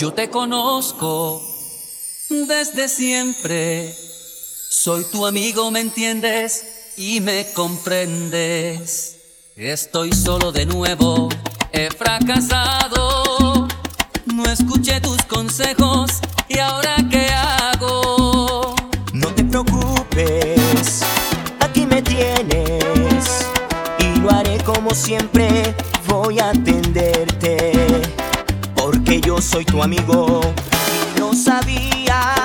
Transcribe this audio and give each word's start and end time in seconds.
Yo 0.00 0.14
te 0.14 0.30
conozco 0.30 1.42
desde 2.30 2.88
siempre. 2.88 3.94
Soy 4.70 5.04
tu 5.12 5.26
amigo, 5.26 5.70
¿me 5.70 5.80
entiendes? 5.80 6.94
Y 6.96 7.20
me 7.20 7.52
comprendes. 7.52 9.18
Estoy 9.56 10.14
solo 10.14 10.52
de 10.52 10.64
nuevo, 10.64 11.28
he 11.72 11.90
fracasado. 11.90 13.68
No 14.24 14.44
escuché 14.44 15.02
tus 15.02 15.20
consejos 15.24 16.12
y 16.48 16.56
ahora 16.60 16.96
qué 17.10 17.26
hago. 17.26 18.74
No 19.12 19.26
te 19.34 19.44
preocupes, 19.44 21.02
aquí 21.60 21.84
me 21.84 22.00
tienes. 22.00 23.46
Y 23.98 24.18
lo 24.20 24.30
haré 24.30 24.64
como 24.64 24.94
siempre, 24.94 25.76
voy 26.06 26.38
a 26.38 26.48
atenderte 26.48 27.89
que 29.10 29.20
yo 29.20 29.40
soy 29.40 29.64
tu 29.64 29.82
amigo. 29.82 30.40
No 31.18 31.34
sabía. 31.34 32.39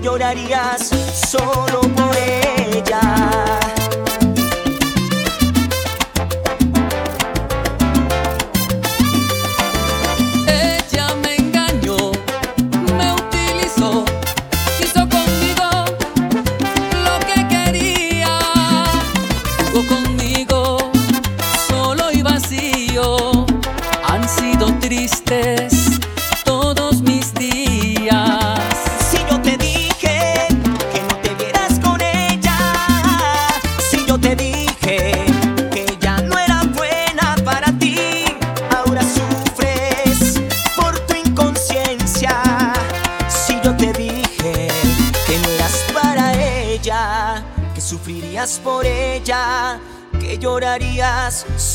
llorarías 0.00 0.88
solo 1.28 1.80
por 1.80 2.16
ella. 2.16 3.79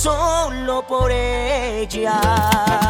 solo 0.06 0.84
por 0.86 1.12
ella. 1.12 2.85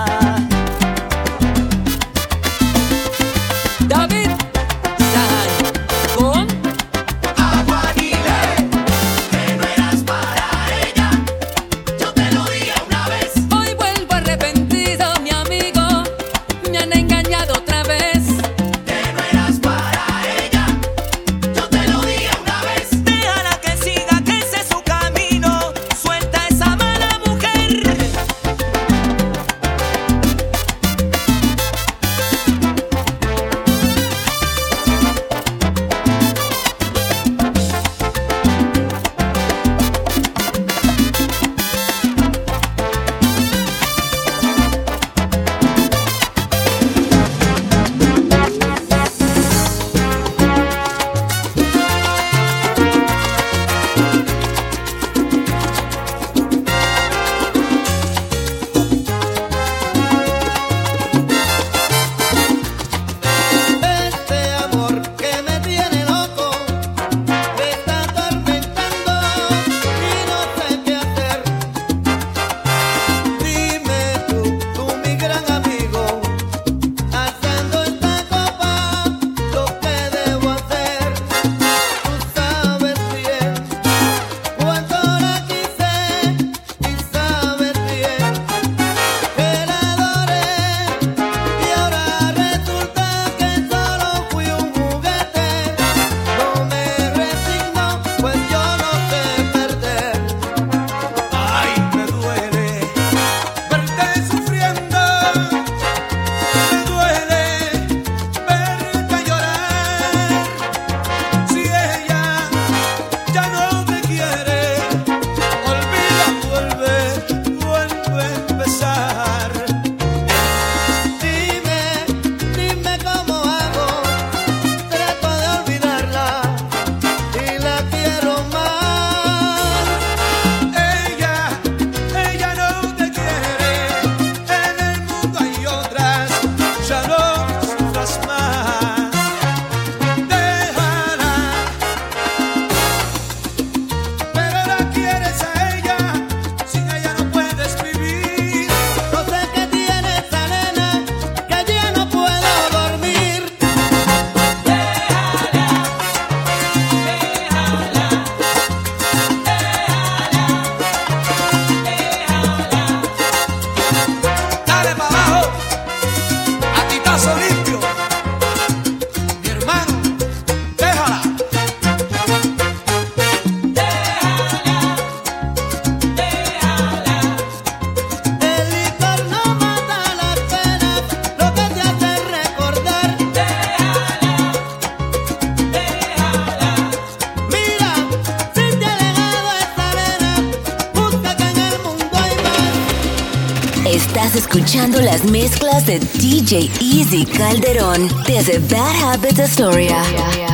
Calderón 197.56 198.10
desde 198.28 198.60
Bad 198.60 199.14
Habits 199.14 199.40
Astoria. 199.40 200.45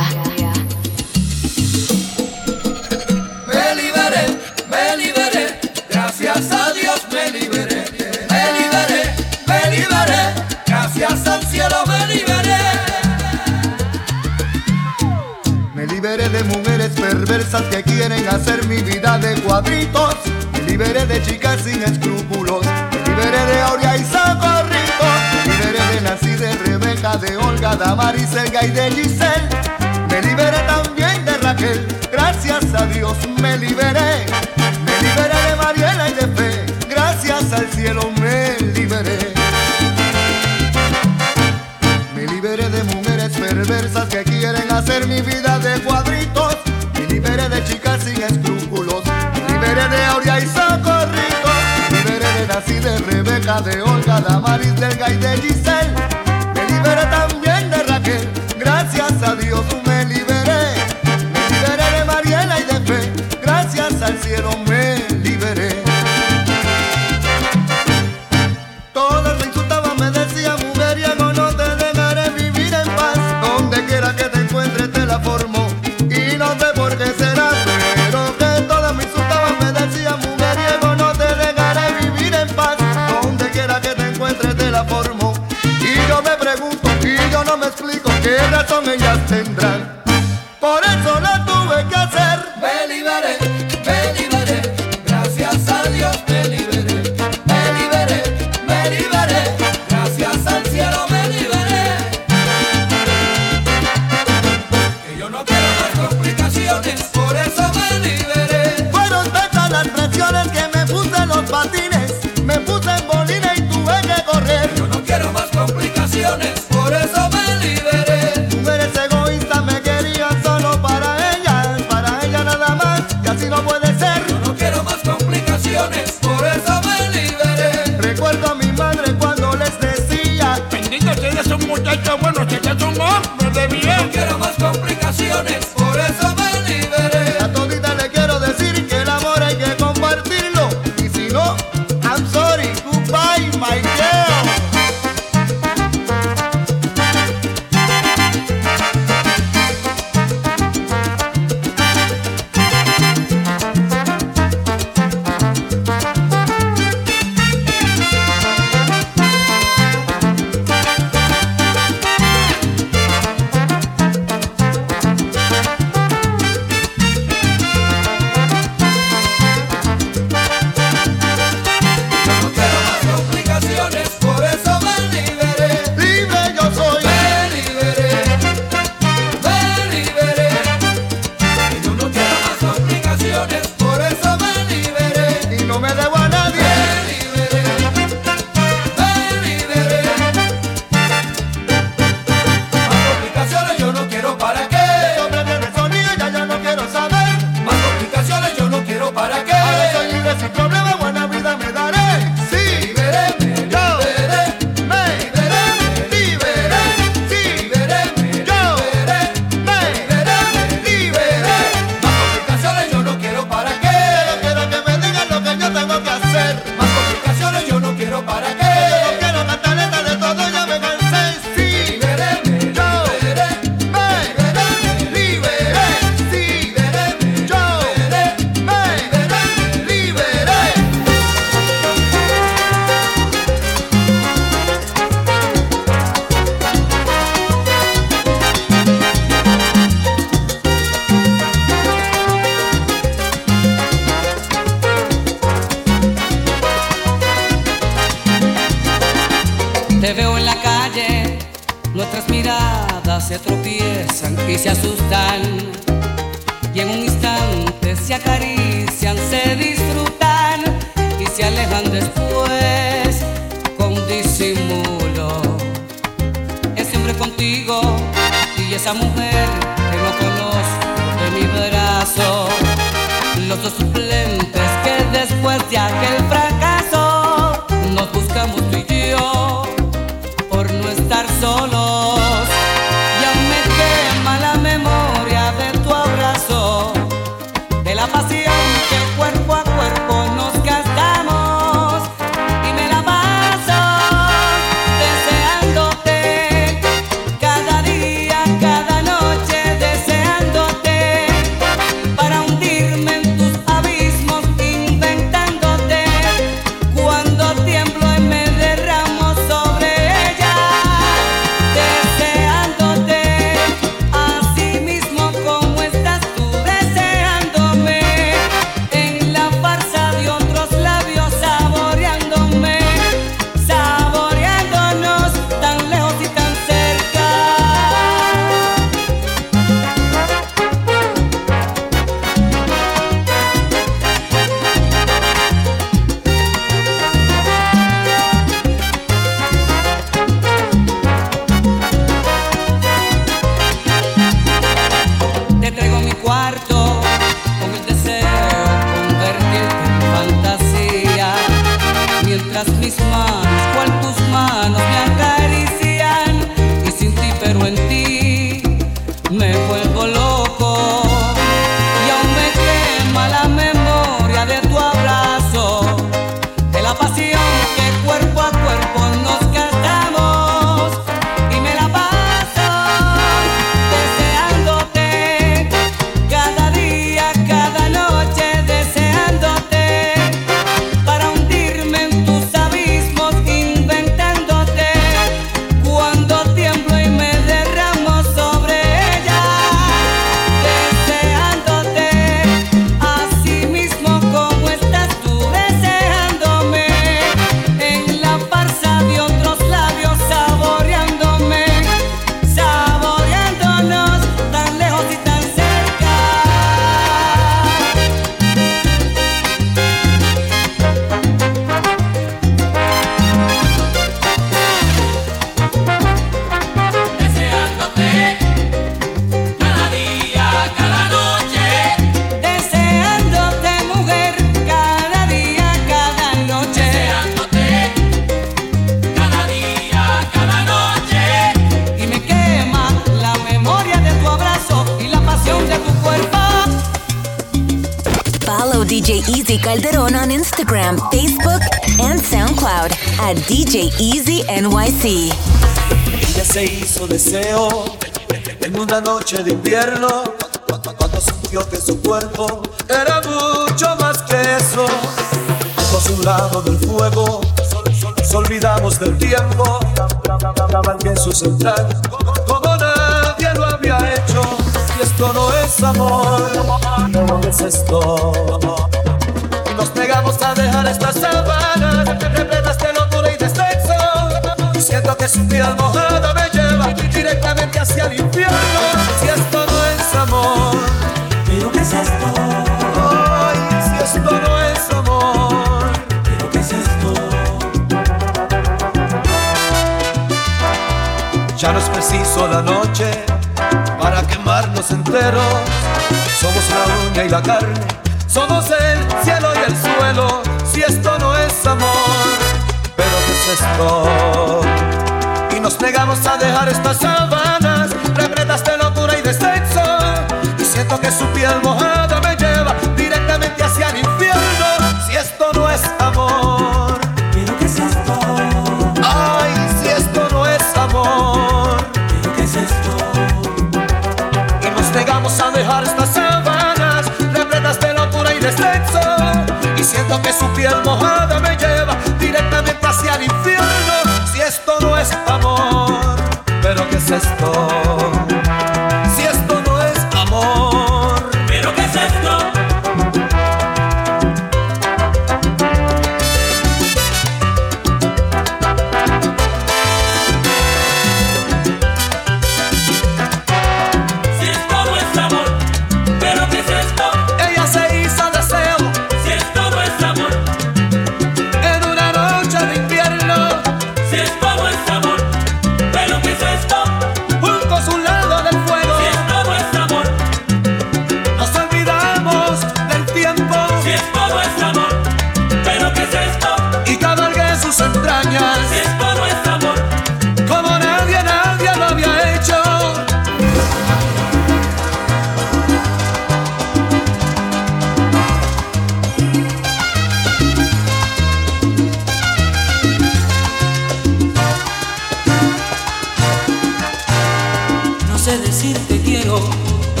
y 28.64 28.70
de 28.70 28.90
Giselle, 28.92 29.48
me 30.08 30.22
liberé 30.22 30.58
también 30.66 31.24
de 31.24 31.36
Raquel, 31.38 31.86
gracias 32.12 32.62
a 32.74 32.86
Dios 32.86 33.16
me 33.40 33.58
liberé, 33.58 34.26
me 34.84 35.02
liberé 35.02 35.36
de 35.48 35.56
Mariela 35.56 36.08
y 36.08 36.14
de 36.14 36.26
Fe, 36.28 36.66
gracias 36.88 37.52
al 37.52 37.68
cielo 37.72 38.10
me 38.20 38.56
liberé. 38.72 39.32
Me 42.14 42.26
liberé 42.26 42.68
de 42.68 42.84
mujeres 42.84 43.32
perversas 43.32 44.08
que 44.08 44.22
quieren 44.24 44.70
hacer 44.70 45.06
mi 45.08 45.20
vida 45.22 45.58
de 45.58 45.80
cuadritos, 45.80 46.56
me 46.94 47.06
liberé 47.06 47.48
de 47.48 47.64
chicas 47.64 48.04
sin 48.04 48.22
escrúpulos, 48.22 49.02
me 49.34 49.54
liberé 49.54 49.88
de 49.88 50.04
Aurea 50.04 50.38
y 50.38 50.46
Socorritos, 50.46 51.58
me 51.90 51.98
liberé 51.98 52.32
de 52.38 52.46
Nací, 52.46 52.74
de 52.74 52.98
Rebeca, 52.98 53.60
de 53.62 53.82
Olga, 53.82 54.20
de 54.20 54.32
Amaris, 54.32 54.78
Delga 54.78 55.10
y 55.10 55.16
de 55.16 55.36
Giselle. 55.38 55.71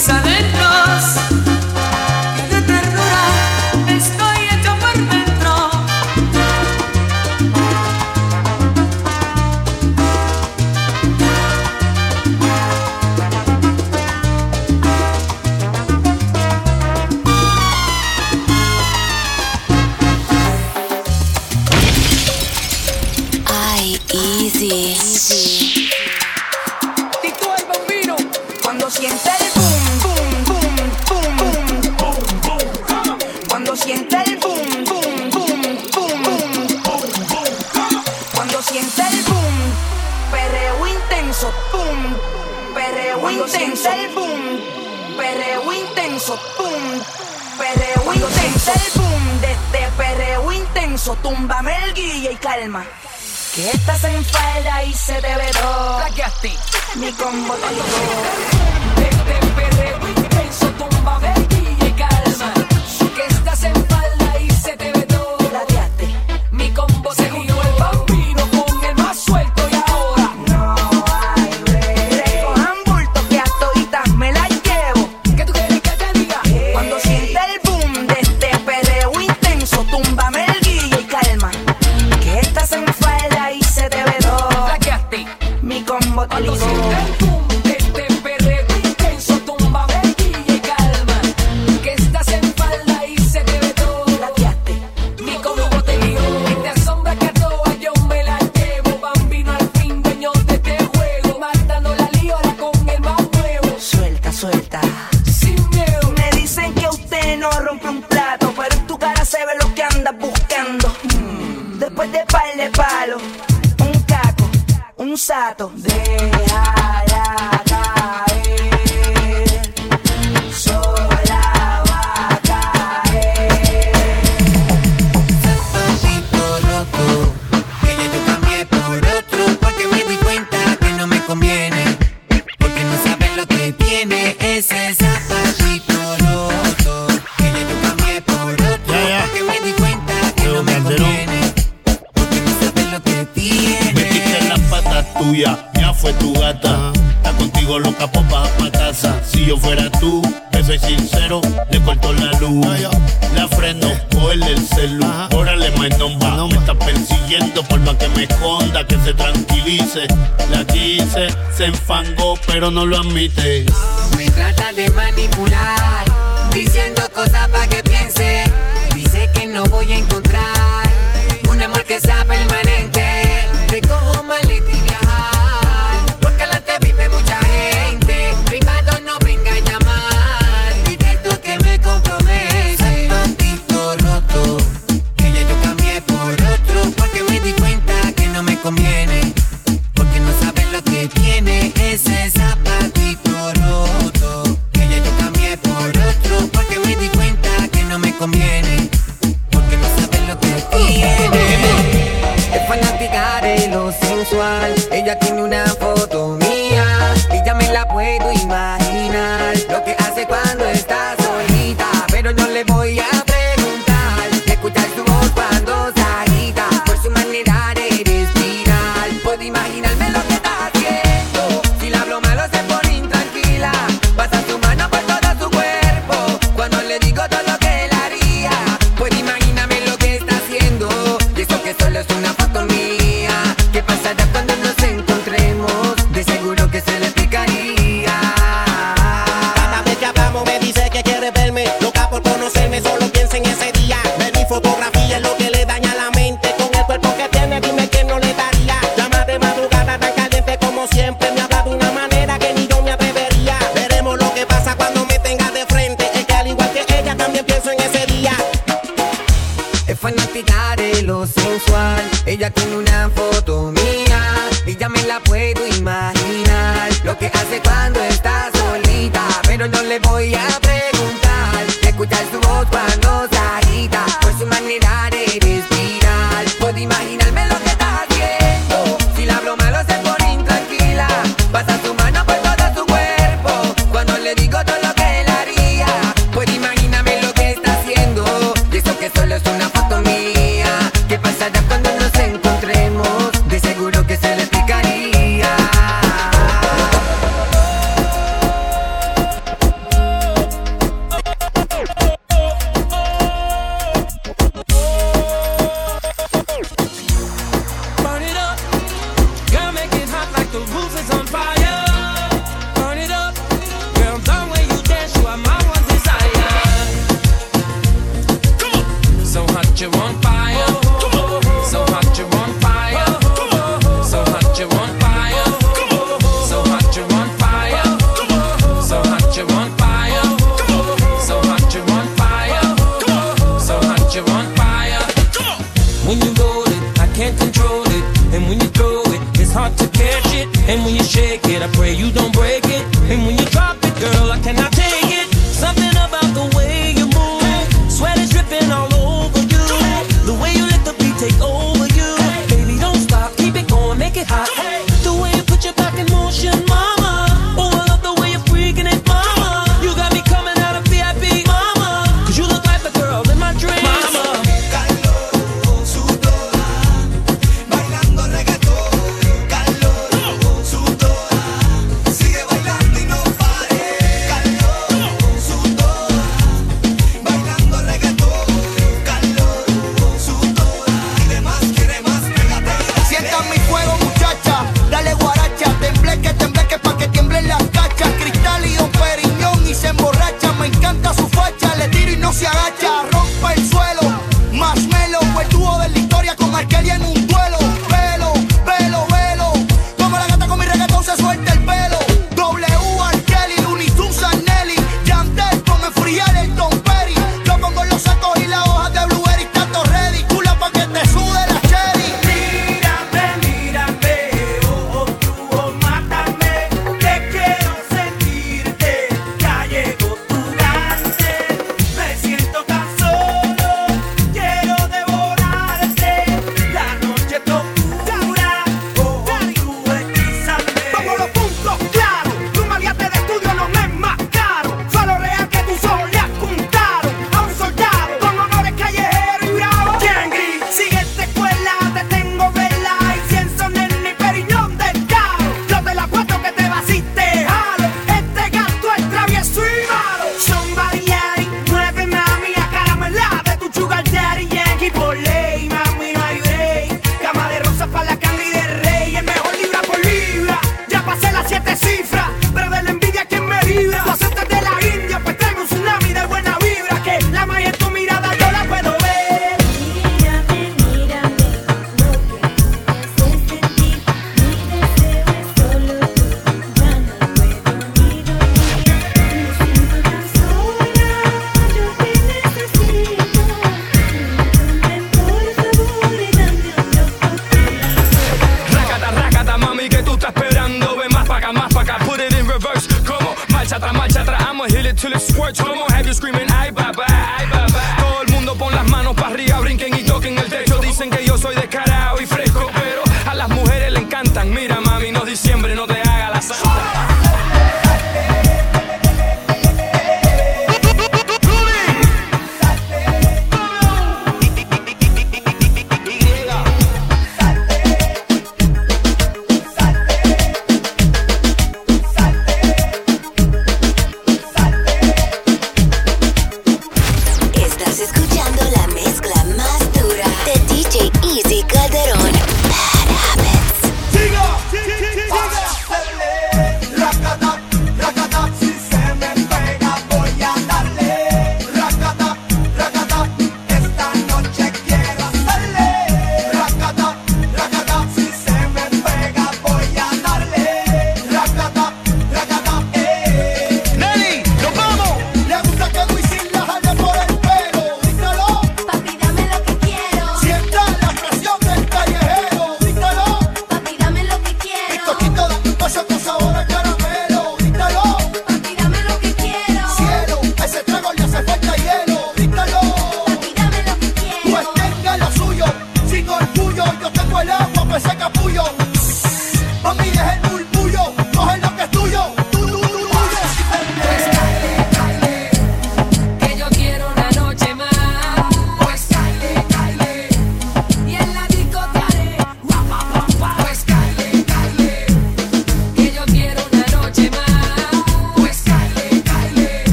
Mis 0.00 0.08
adentros. 0.08 1.39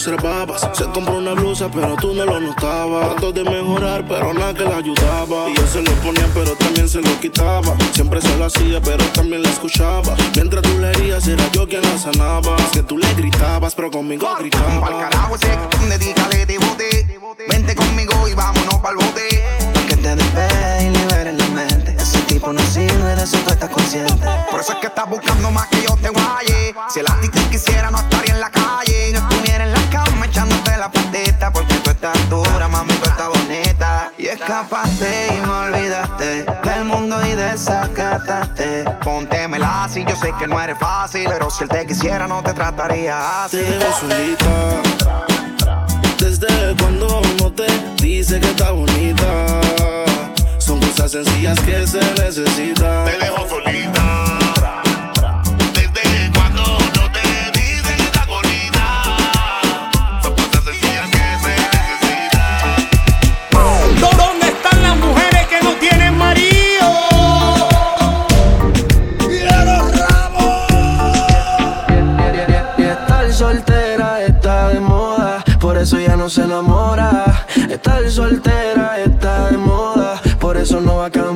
Se 0.00 0.84
compró 0.94 1.18
una 1.18 1.34
blusa, 1.34 1.68
pero 1.70 1.94
tú 1.96 2.14
no 2.14 2.24
lo 2.24 2.40
notabas. 2.40 3.10
Trató 3.10 3.32
de 3.32 3.44
mejorar, 3.44 4.02
pero 4.08 4.32
nada 4.32 4.54
que 4.54 4.64
la 4.64 4.78
ayudaba. 4.78 5.50
Y 5.50 5.54
yo 5.54 5.66
se 5.66 5.82
lo 5.82 5.92
ponía, 5.96 6.26
pero 6.32 6.52
también 6.56 6.88
se 6.88 7.02
lo 7.02 7.20
quitaba. 7.20 7.76
Siempre 7.92 8.22
se 8.22 8.34
lo 8.38 8.46
hacía, 8.46 8.80
pero 8.80 9.04
también 9.12 9.42
la 9.42 9.50
escuchaba. 9.50 10.16
Mientras 10.34 10.62
tú 10.62 10.78
le 10.78 10.90
era 10.90 11.52
yo 11.52 11.68
quien 11.68 11.82
la 11.82 11.98
sanaba. 11.98 12.56
Es 12.56 12.70
que 12.72 12.82
tú 12.82 12.96
le 12.96 13.12
gritabas, 13.12 13.74
pero 13.74 13.90
conmigo 13.90 14.26
gritaba. 14.38 14.86
Al 14.86 15.10
carajo 15.10 15.36
ese, 15.36 16.46
de 16.46 16.58
bote. 16.58 17.18
Vente 17.50 17.74
conmigo 17.74 18.26
y 18.26 18.32
vámonos 18.32 18.76
pa'l 18.76 18.96
bote. 18.96 19.44
Que 19.86 19.96
te 19.96 20.16
despegue 20.16 20.86
y 20.86 20.96
liberen 20.96 21.36
la 21.36 21.46
mente. 21.48 21.94
Ese 22.00 22.20
tipo 22.22 22.54
no 22.54 22.62
sirve, 22.62 23.16
de 23.16 23.22
eso 23.22 23.36
tú 23.44 23.50
estás 23.50 23.68
consciente. 23.68 24.26
Por 24.50 24.60
eso 24.60 24.72
es 24.72 24.78
que 24.78 24.86
estás 24.86 25.10
buscando 25.10 25.50
más 25.50 25.66
que 25.66 25.82
yo 25.82 25.94
te 26.00 26.08
guaye. 26.08 26.74
Si 26.88 27.00
el 27.00 27.06
ti 27.20 27.40
quisiera, 27.50 27.90
no 27.90 27.98
escapaste 34.70 35.28
y 35.34 35.40
me 35.46 35.52
olvidaste 35.52 36.46
del 36.64 36.84
mundo 36.84 37.16
y 37.26 37.34
desacataste. 37.34 38.84
Póntemela 39.02 39.88
si 39.90 40.04
yo 40.04 40.14
sé 40.16 40.32
que 40.38 40.46
no 40.46 40.60
eres 40.60 40.78
fácil, 40.78 41.24
pero 41.28 41.50
si 41.50 41.64
él 41.64 41.70
te 41.70 41.86
quisiera 41.86 42.28
no 42.28 42.42
te 42.42 42.52
trataría 42.52 43.44
así. 43.44 43.58
Te 43.58 43.92
solita, 44.00 44.82
desde 46.18 46.76
cuando 46.80 47.20
no 47.40 47.52
te 47.52 47.66
dice 48.00 48.38
que 48.38 48.50
está 48.50 48.70
bonita. 48.70 49.26
Son 50.58 50.78
cosas 50.80 51.10
sencillas 51.12 51.58
que 51.60 51.86
se 51.86 52.00
necesitan. 52.22 53.04
Te 53.06 53.18
dejo 53.18 53.48
solita 53.48 54.29
se 76.30 76.42
enamora. 76.42 77.44
Estar 77.68 78.08
soltera 78.08 79.00
está 79.00 79.50
de 79.50 79.56
moda, 79.56 80.20
por 80.38 80.56
eso 80.56 80.80
no 80.80 80.96
va 80.96 81.06
a 81.06 81.10
cambiar 81.10 81.29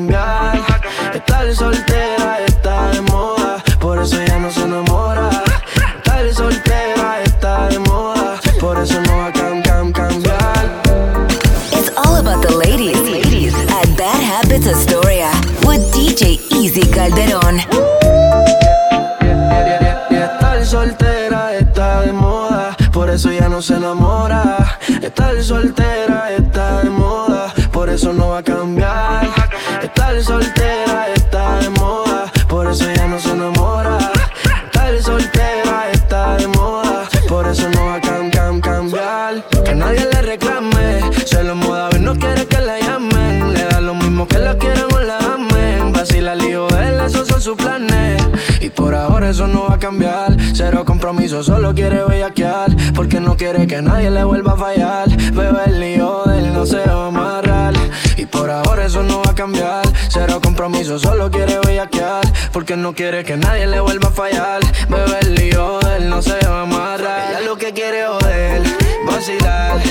que 53.75 53.83
nadie 53.83 54.09
le 54.09 54.23
vuelva 54.23 54.53
a 54.53 54.57
fallar. 54.57 55.09
Veo 55.33 55.61
el 55.67 55.81
lío 55.81 56.23
del 56.27 56.53
no 56.53 56.65
se 56.65 56.79
va 56.87 57.07
a 57.07 57.07
amarrar. 57.09 57.75
Y 58.17 58.25
por 58.25 58.49
ahora 58.49 58.87
eso 58.87 59.03
no 59.03 59.21
va 59.25 59.33
a 59.33 59.35
cambiar. 59.35 59.85
Cero 60.11 60.39
compromiso, 60.41 60.97
solo 60.97 61.29
quiere 61.29 61.59
bellaquear. 61.59 62.25
Porque 62.53 62.77
no 62.77 62.93
quiere 62.95 63.25
que 63.25 63.37
nadie 63.37 63.67
le 63.67 63.81
vuelva 63.81 64.11
a 64.11 64.13
fallar. 64.13 64.61
Veo 64.89 65.07
el 65.23 65.35
lío 65.35 65.81
del 65.81 66.09
no 66.09 66.23
se 66.23 66.39
va 66.47 66.61
a 66.61 66.63
amarrar. 66.63 67.31
Ella 67.31 67.41
lo 67.41 67.57
que 67.57 67.73
quiere 67.73 68.07
joder, 68.07 68.63
vacilar. 69.09 69.83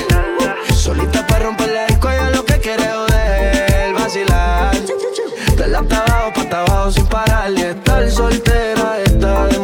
Solita 0.74 1.26
para 1.26 1.44
romper 1.44 1.70
la 1.70 1.84
disco, 1.84 2.08
ella 2.08 2.30
lo 2.30 2.42
que 2.42 2.58
quiere 2.60 2.88
joder, 2.88 3.92
vacilar. 3.92 4.76
De 5.58 5.68
la 5.68 5.80
hasta 5.80 6.04
pa' 6.06 6.32
hasta 6.40 6.90
sin 6.90 7.06
parar. 7.06 7.52
Y 7.52 7.60
estar 7.60 8.10
soltera 8.10 8.98
está 9.04 9.46
de 9.48 9.63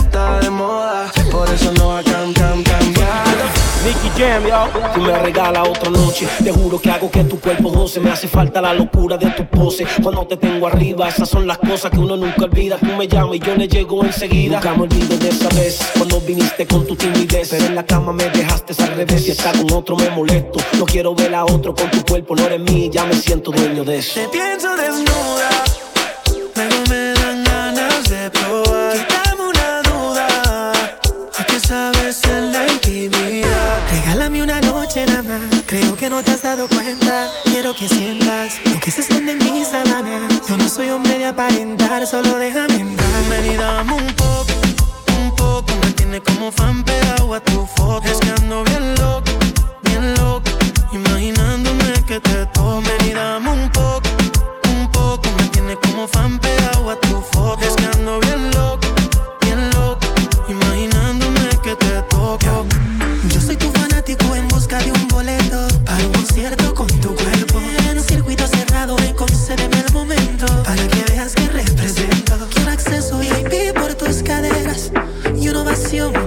Nicky 4.03 4.23
Tú 4.95 5.01
me 5.01 5.17
regalas 5.19 5.67
otra 5.67 5.89
noche, 5.89 6.27
te 6.43 6.51
juro 6.51 6.79
que 6.79 6.89
hago 6.89 7.09
que 7.11 7.23
tu 7.23 7.39
cuerpo 7.39 7.69
goce. 7.69 7.99
Me 7.99 8.09
hace 8.09 8.27
falta 8.27 8.61
la 8.61 8.73
locura 8.73 9.17
de 9.17 9.29
tu 9.31 9.45
pose. 9.45 9.85
Cuando 10.01 10.25
te 10.25 10.37
tengo 10.37 10.67
arriba, 10.67 11.07
esas 11.07 11.29
son 11.29 11.45
las 11.45 11.57
cosas 11.59 11.91
que 11.91 11.99
uno 11.99 12.17
nunca 12.17 12.45
olvida. 12.45 12.77
Tú 12.77 12.87
me 12.97 13.07
llamas 13.07 13.35
y 13.35 13.39
yo 13.39 13.55
le 13.55 13.67
llego 13.67 14.03
enseguida. 14.03 14.55
Nunca 14.55 14.73
me 14.75 14.83
olvido 14.83 15.17
de 15.17 15.29
esa 15.29 15.49
vez, 15.49 15.79
cuando 15.95 16.19
viniste 16.21 16.65
con 16.65 16.85
tu 16.85 16.95
timidez. 16.95 17.49
Pero 17.49 17.65
en 17.65 17.75
la 17.75 17.85
cama 17.85 18.11
me 18.11 18.29
dejaste 18.29 18.73
al 18.81 18.95
revés. 18.95 19.23
Si 19.23 19.31
está 19.31 19.51
con 19.51 19.71
otro 19.71 19.95
me 19.95 20.09
molesto. 20.09 20.59
No 20.77 20.85
quiero 20.85 21.13
ver 21.13 21.35
a 21.35 21.45
otro 21.45 21.75
con 21.75 21.89
tu 21.91 22.03
cuerpo, 22.03 22.35
no 22.35 22.45
eres 22.45 22.59
mí, 22.59 22.89
ya 22.91 23.05
me 23.05 23.13
siento 23.13 23.51
dueño 23.51 23.83
de 23.83 23.99
eso. 23.99 24.19
Te 24.19 24.27
pienso 24.29 24.75
desnuda. 24.75 25.50
cuenta, 36.67 37.31
quiero 37.45 37.73
que 37.75 37.87
sientas 37.87 38.59
lo 38.65 38.79
que 38.79 38.91
se 38.91 39.03
siente 39.03 39.31
en 39.31 39.37
mis 39.39 39.67
sábanas. 39.67 40.47
Yo 40.47 40.57
no 40.57 40.69
soy 40.69 40.89
hombre 40.89 41.17
de 41.17 41.25
aparentar, 41.25 42.05
solo 42.05 42.37
déjame 42.37 42.75
entrar. 42.75 43.23
Ven 43.29 43.51
y 43.51 43.55
dame 43.55 43.93
un 43.93 44.13
poco, 44.13 44.53
un 45.21 45.35
poco. 45.35 45.73
Me 45.85 45.91
tiene 45.93 46.21
como 46.21 46.51
fan 46.51 46.83
pegado 46.83 47.33
a 47.33 47.39
tu 47.39 47.65
foto. 47.65 48.20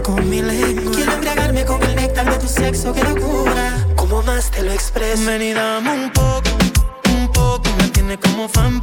con 0.03 0.29
mi 0.29 0.43
lengua. 0.43 0.93
Quiero 0.93 1.13
embriagarme 1.13 1.65
con 1.65 1.83
el 1.85 1.97
néctar 1.97 2.31
de 2.31 2.39
tu 2.39 2.47
sexo 2.47 2.93
que 2.93 3.03
locura. 3.03 3.87
Como 3.97 4.23
más 4.23 4.51
te 4.51 4.63
lo 4.63 4.71
expreso. 4.71 5.25
Ven 5.25 5.41
y 5.41 5.53
dame 5.55 5.91
un 5.91 6.13
poco, 6.13 6.51
un 7.17 7.33
poco. 7.33 7.63
Me 7.79 7.89
tiene 7.89 8.19
como 8.19 8.47
fan 8.47 8.83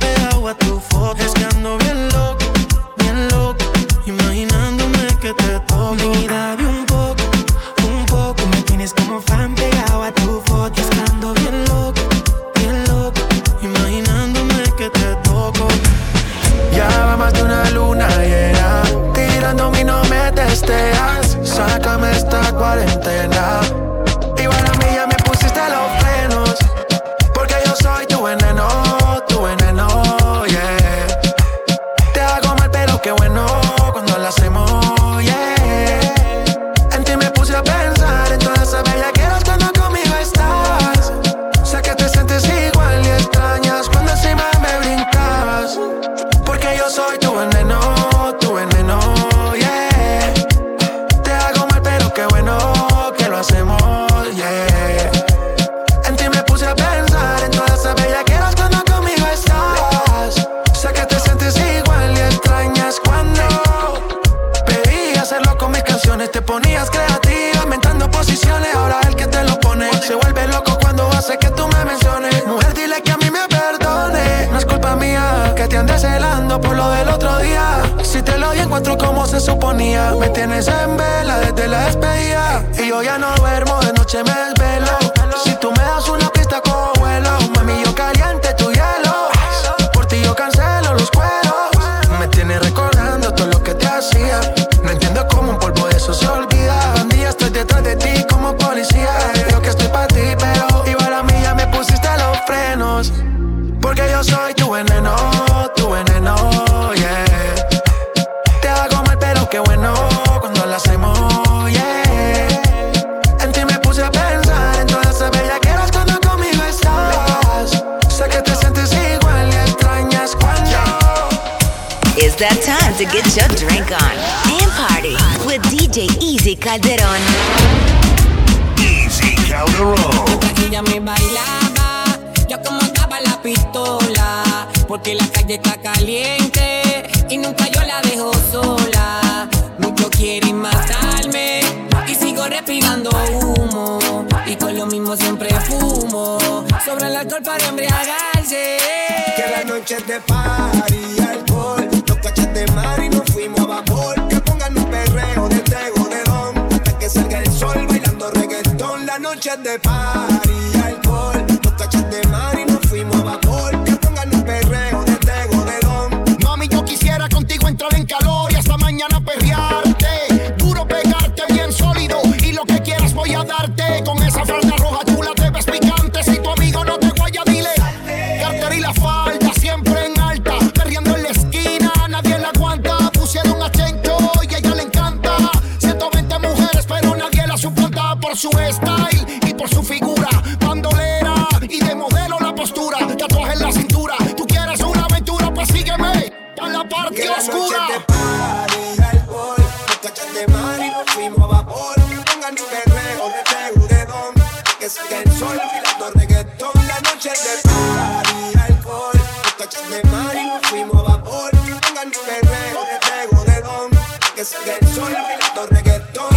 nos 209.72 209.82
cachas 209.82 210.34
de 210.34 210.42
y 210.42 210.46
nos 210.48 210.62
fuimos 210.68 210.96
a 210.96 211.12
vapor. 211.12 211.52
Pongan 211.52 212.08
un 212.08 212.14
perreo 212.26 212.82
de 212.86 212.98
tegu 213.00 213.44
de 213.46 213.62
don, 213.62 213.92
que 214.36 214.46
salga 214.46 214.78
el 214.80 214.88
sol 214.94 215.14
bailando 215.14 215.68
reggaetón. 215.68 216.36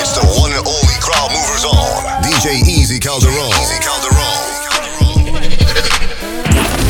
It's 0.00 0.12
the 0.14 0.26
one 0.40 0.52
and 0.52 0.66
only 0.66 0.96
crowd 1.00 1.30
movers 1.30 1.64
on. 1.64 2.22
DJ 2.22 2.62
Easy 2.66 2.98
Calderon. 2.98 3.50
Easy 3.60 3.78
Calderon. 3.80 4.44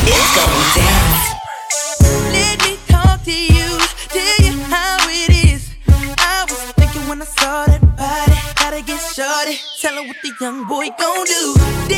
It's 0.07 0.31
going 0.35 0.71
down. 0.75 1.11
Let 2.31 2.61
me 2.63 2.77
talk 2.87 3.23
to 3.23 3.31
you, 3.31 3.77
tell 4.09 4.45
you 4.45 4.59
how 4.69 4.97
it 5.09 5.29
is. 5.29 5.71
I 6.19 6.45
was 6.49 6.59
thinking 6.77 7.07
when 7.07 7.21
I 7.21 7.25
saw 7.25 7.65
that 7.65 7.81
body, 7.97 8.37
gotta 8.55 8.81
get 8.81 8.99
shorty. 8.99 9.59
Tell 9.81 9.95
her 9.95 10.07
what 10.07 10.17
the 10.21 10.31
young 10.39 10.67
boy 10.67 10.89
gon' 10.97 11.25
do. 11.25 11.94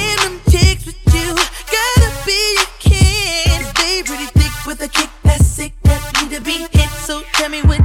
Tell 7.48 7.52
me 7.52 7.62
what 7.62 7.77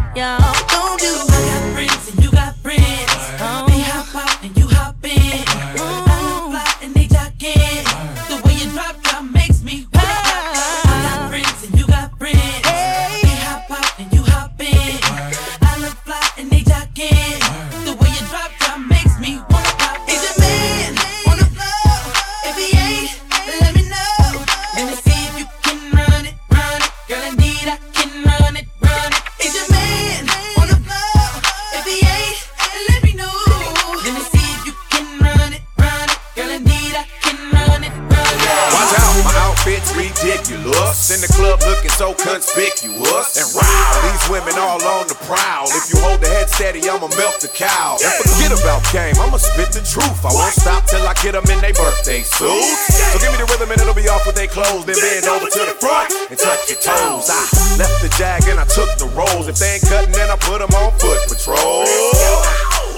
their 54.93 55.21
clothes. 55.21 55.23
Then 55.23 55.23
bend 55.23 55.27
over 55.33 55.49
to 55.49 55.63
the 55.65 55.77
front 55.81 56.13
and 56.31 56.39
touch 56.39 56.69
your 56.69 56.81
toes. 56.81 57.29
I 57.31 57.41
left 57.79 58.03
the 58.03 58.13
jag 58.19 58.45
and 58.49 58.61
I 58.61 58.65
took 58.65 58.91
the 58.99 59.09
rolls. 59.17 59.49
If 59.49 59.57
they 59.59 59.81
ain't 59.81 59.85
cutting, 59.89 60.13
then 60.13 60.31
I 60.31 60.37
put 60.37 60.61
them 60.61 60.71
on 60.77 60.93
foot 60.99 61.21
patrol. 61.29 61.87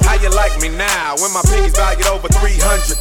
How 0.05 0.20
you 0.20 0.28
like 0.30 0.53
me 0.61 0.68
now 0.68 1.16
when 1.18 1.32
my 1.32 1.40
pinky's 1.49 1.74
valued 1.74 2.07
over 2.07 2.28
300,000? 2.28 3.01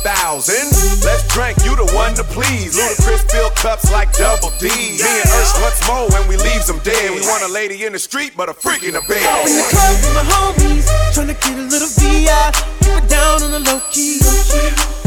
Let's 1.04 1.28
drink, 1.28 1.60
you 1.66 1.76
the 1.76 1.86
one 1.92 2.16
to 2.16 2.24
please. 2.24 2.80
Ludacris 2.80 3.28
fill 3.30 3.52
cups 3.60 3.92
like 3.92 4.14
double 4.14 4.50
D. 4.58 4.72
Me 4.72 5.04
and 5.04 5.30
Ursh 5.36 5.54
once 5.62 5.84
more 5.86 6.08
when 6.16 6.24
we 6.32 6.38
leaves 6.38 6.68
them 6.68 6.80
dead. 6.80 7.12
We 7.12 7.22
want 7.28 7.44
a 7.44 7.52
lady 7.52 7.84
in 7.84 7.92
the 7.92 8.00
street, 8.00 8.34
but 8.38 8.48
a 8.48 8.54
freak 8.54 8.84
in 8.84 8.94
the 8.94 9.04
bed. 9.04 9.20
In 9.20 9.52
the 9.52 9.68
club 9.68 9.96
with 10.00 10.16
my 10.16 10.26
homies, 10.32 10.88
tryna 11.12 11.36
get 11.44 11.60
a 11.60 11.68
little 11.68 11.92
VI. 11.92 12.56
Keep 12.82 13.04
it 13.04 13.10
down 13.10 13.44
on 13.44 13.52
the 13.52 13.60
low 13.60 13.82
key. 13.92 14.24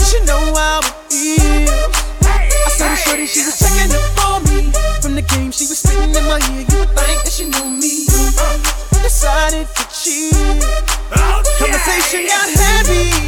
She 0.05 0.21
know 0.29 0.53
how 0.55 0.81
it 0.85 1.15
is. 1.17 2.07
I 2.23 2.69
saw 2.69 2.89
the 2.89 2.97
shorty, 2.97 3.27
she 3.27 3.41
was 3.41 3.66
Decided 9.57 9.75
to 9.75 9.85
cheat. 9.89 10.35
Conversation 11.59 12.27
got 12.27 12.51
heavy. 12.51 13.26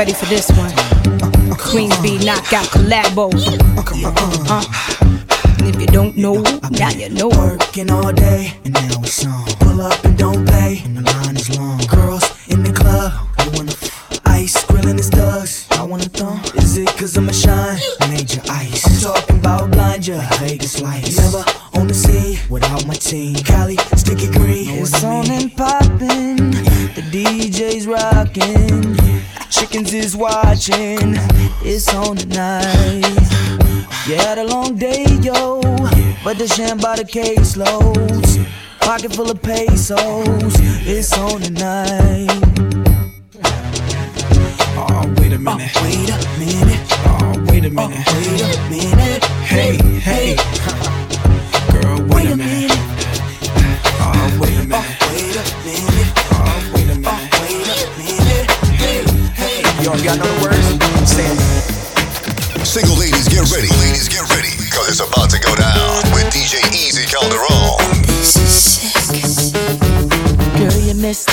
Ready 0.00 0.14
for 0.14 0.24
this 0.26 0.48
one. 0.52 0.72
Queen 1.58 1.90
Bee 2.00 2.16
knockout 2.24 2.64
collabo. 2.72 3.28
Uh, 4.48 4.64
and 5.58 5.68
if 5.68 5.78
you 5.78 5.86
don't 5.88 6.16
know, 6.16 6.40
now 6.70 6.88
you 6.88 7.10
know. 7.10 7.28
Working 7.28 7.90
all 7.90 8.10
day, 8.10 8.54
and 8.64 8.72
now 8.72 9.02
it's 9.02 9.26
on. 9.26 9.44
Pull 9.60 9.82
up 9.82 10.02
and 10.06 10.16
don't 10.16 10.48
pay, 10.48 10.80
and 10.86 10.96
the 10.96 11.02
line 11.02 11.36
is 11.36 11.54
long. 11.58 11.76
Girls 11.80 12.24
in 12.48 12.62
the 12.62 12.72
club, 12.72 13.12
I 13.36 13.46
wanna 13.54 13.72
f- 13.72 14.20
ice, 14.24 14.64
grilling 14.64 14.96
his 14.96 15.10
thugs. 15.10 15.66
I 15.72 15.82
wanna 15.82 16.04
thumb. 16.04 16.40
Is 16.56 16.78
it 16.78 16.88
cause 16.96 17.18
I'm 17.18 17.28
a 17.28 17.34
shine? 17.34 17.78
Major 18.08 18.40
ice. 18.48 18.86
I'm 18.86 19.12
talking 19.12 19.38
about 19.38 19.70
blind 19.70 20.06
ya, 20.06 20.18
Vegas 20.38 20.80
lights. 20.80 21.18
Never 21.18 21.44
on 21.74 21.88
the 21.88 21.94
scene 21.94 22.38
without 22.48 22.86
my 22.86 22.94
team. 22.94 23.34
Cali, 23.34 23.76
sticky 23.96 24.30
green. 24.30 24.78
It's 24.80 25.04
on 25.04 25.30
and 25.30 25.54
poppin'. 25.54 26.52
The 26.96 27.02
DJ's 27.12 27.86
rockin'. 27.86 29.19
Chickens 29.60 29.92
is 29.92 30.16
watching. 30.16 31.18
It's 31.62 31.92
on 31.92 32.16
tonight. 32.16 33.04
Yeah, 34.08 34.22
had 34.22 34.38
a 34.38 34.44
long 34.44 34.74
day, 34.74 35.04
yo. 35.20 35.60
But 36.24 36.38
the 36.38 36.48
sham 36.48 36.78
by 36.78 36.96
the 36.96 37.04
case 37.04 37.58
loads. 37.58 38.38
Pocket 38.80 39.14
full 39.14 39.30
of 39.30 39.42
pesos. 39.42 40.54
It's 40.88 41.12
on 41.18 41.42
tonight. 41.42 42.30
Oh, 44.80 45.14
wait 45.18 45.34
a 45.34 45.38
minute. 45.38 45.70
Oh, 45.76 45.84
wait 45.84 46.08
a 46.08 46.16
minute. 46.40 46.80
Oh, 47.04 47.44
wait 47.48 47.64
a 47.66 47.70
minute. 47.70 48.04
Oh, 48.08 48.14
wait 48.16 48.40
a 48.40 48.70
minute. 48.70 49.24
Hey, 49.44 49.89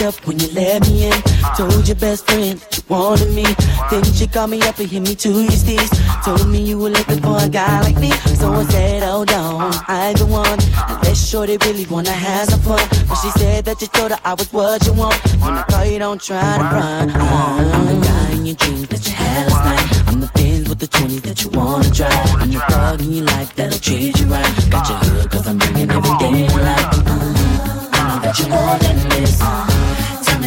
up 0.04 0.16
when 0.26 0.40
you 0.40 0.48
let 0.54 0.88
me 0.88 1.08
in. 1.08 1.22
Told 1.56 1.88
your 1.88 1.96
best 1.96 2.26
friend 2.26 2.60
you 2.76 2.84
wanted 2.90 3.34
me. 3.34 3.46
Then 3.90 4.04
she 4.04 4.28
called 4.28 4.52
me 4.52 4.62
up 4.62 4.78
and 4.80 4.90
hit 4.90 5.02
me 5.02 5.16
to 5.16 5.30
your 5.30 5.52
steez. 5.52 5.90
Told 6.24 6.48
me 6.50 6.62
you 6.62 6.78
were 6.78 6.90
looking 6.90 7.22
for 7.22 7.38
a 7.42 7.50
guy 7.50 7.82
like 7.82 7.98
me. 7.98 8.12
So 8.40 8.54
I 8.54 8.64
said, 8.66 9.04
hold 9.04 9.32
on, 9.32 9.74
I 9.88 10.14
the 10.18 10.26
one. 10.26 10.60
Unless 10.90 11.30
shorty 11.30 11.58
really 11.66 11.86
wanna 11.86 12.12
have 12.12 12.50
some 12.50 12.60
fun. 12.62 12.86
But 13.08 13.16
she 13.16 13.30
said 13.40 13.66
that 13.66 13.82
you 13.82 13.88
told 13.88 14.12
her 14.12 14.20
I 14.24 14.34
was 14.34 14.52
what 14.54 14.86
you 14.86 14.94
want. 14.94 15.16
When 15.42 15.54
I 15.54 15.64
call 15.64 15.86
you, 15.86 16.00
don't 16.00 16.22
try 16.22 16.58
to 16.58 16.64
run. 16.64 17.12
I'm 17.12 17.86
the 17.86 18.06
guy 18.06 18.32
in 18.34 18.46
your 18.46 18.56
dreams 18.56 18.88
that 18.90 19.06
you 19.08 19.14
had 19.14 19.52
last 19.52 19.66
night. 19.66 20.08
I'm 20.08 20.20
the 20.20 20.32
Benz 20.34 20.70
with 20.70 20.80
the 20.80 20.88
20 20.88 21.20
that 21.20 21.44
you 21.44 21.50
wanna 21.52 21.90
drive. 21.92 22.42
I'm 22.42 22.52
the 22.52 22.60
thug 22.60 23.02
in 23.02 23.12
your 23.14 23.26
life 23.26 23.56
that'll 23.56 23.80
treat 23.80 24.20
you 24.20 24.26
right. 24.28 24.70
Got 24.70 24.90
your 24.90 24.98
hood 24.98 25.32
cause 25.32 25.48
I'm 25.48 25.58
bringing 25.58 25.90
everything 25.90 26.48
to 26.48 26.58
life. 26.58 27.08
Uh, 27.08 27.90
I 27.94 28.08
know 28.08 28.20
that 28.22 28.50
more 28.50 28.78
than 28.80 29.10
this. 29.10 29.67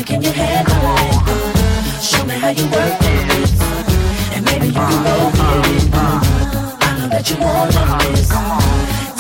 Tell 0.01 0.17
me, 0.19 0.23
can 0.23 0.23
you 0.23 0.33
handle 0.33 0.77
it? 0.77 1.17
Uh, 1.29 2.01
show 2.01 2.25
me 2.25 2.35
how 2.35 2.49
you 2.49 2.65
work 2.65 2.97
it. 3.01 3.51
Uh, 3.61 4.35
and 4.35 4.45
maybe 4.47 4.67
you 4.69 4.73
can 4.73 5.05
go 5.05 5.31
get 5.37 5.67
it. 5.77 5.93
Uh, 5.93 6.79
I 6.81 6.99
know 6.99 7.09
that 7.09 7.29
you're 7.29 7.39
more 7.39 7.67
than 7.69 7.99
this. 8.15 8.29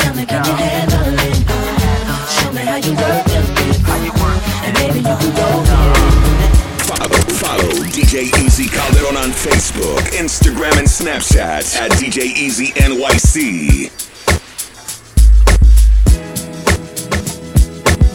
Tell 0.00 0.14
me, 0.14 0.24
can 0.24 0.42
you 0.42 0.54
handle 0.56 1.20
it? 1.20 1.44
Uh, 1.46 2.26
show 2.28 2.52
me 2.52 2.62
how 2.62 2.76
you 2.76 2.94
work 2.96 3.28
it. 3.28 3.44
And 4.64 4.72
maybe 4.80 4.98
you 5.00 5.16
can 5.20 5.32
go 5.36 5.48
get 5.68 5.90
it. 5.90 6.56
Follow, 6.88 7.20
follow 7.36 7.72
DJ 7.92 8.32
Easy 8.40 8.66
Calderon 8.66 9.18
on 9.18 9.30
Facebook, 9.36 10.00
Instagram, 10.16 10.78
and 10.78 10.88
Snapchat 10.88 11.76
at 11.76 11.90
DJ 11.92 12.24
Easy 12.24 12.68
NYC. 12.72 13.90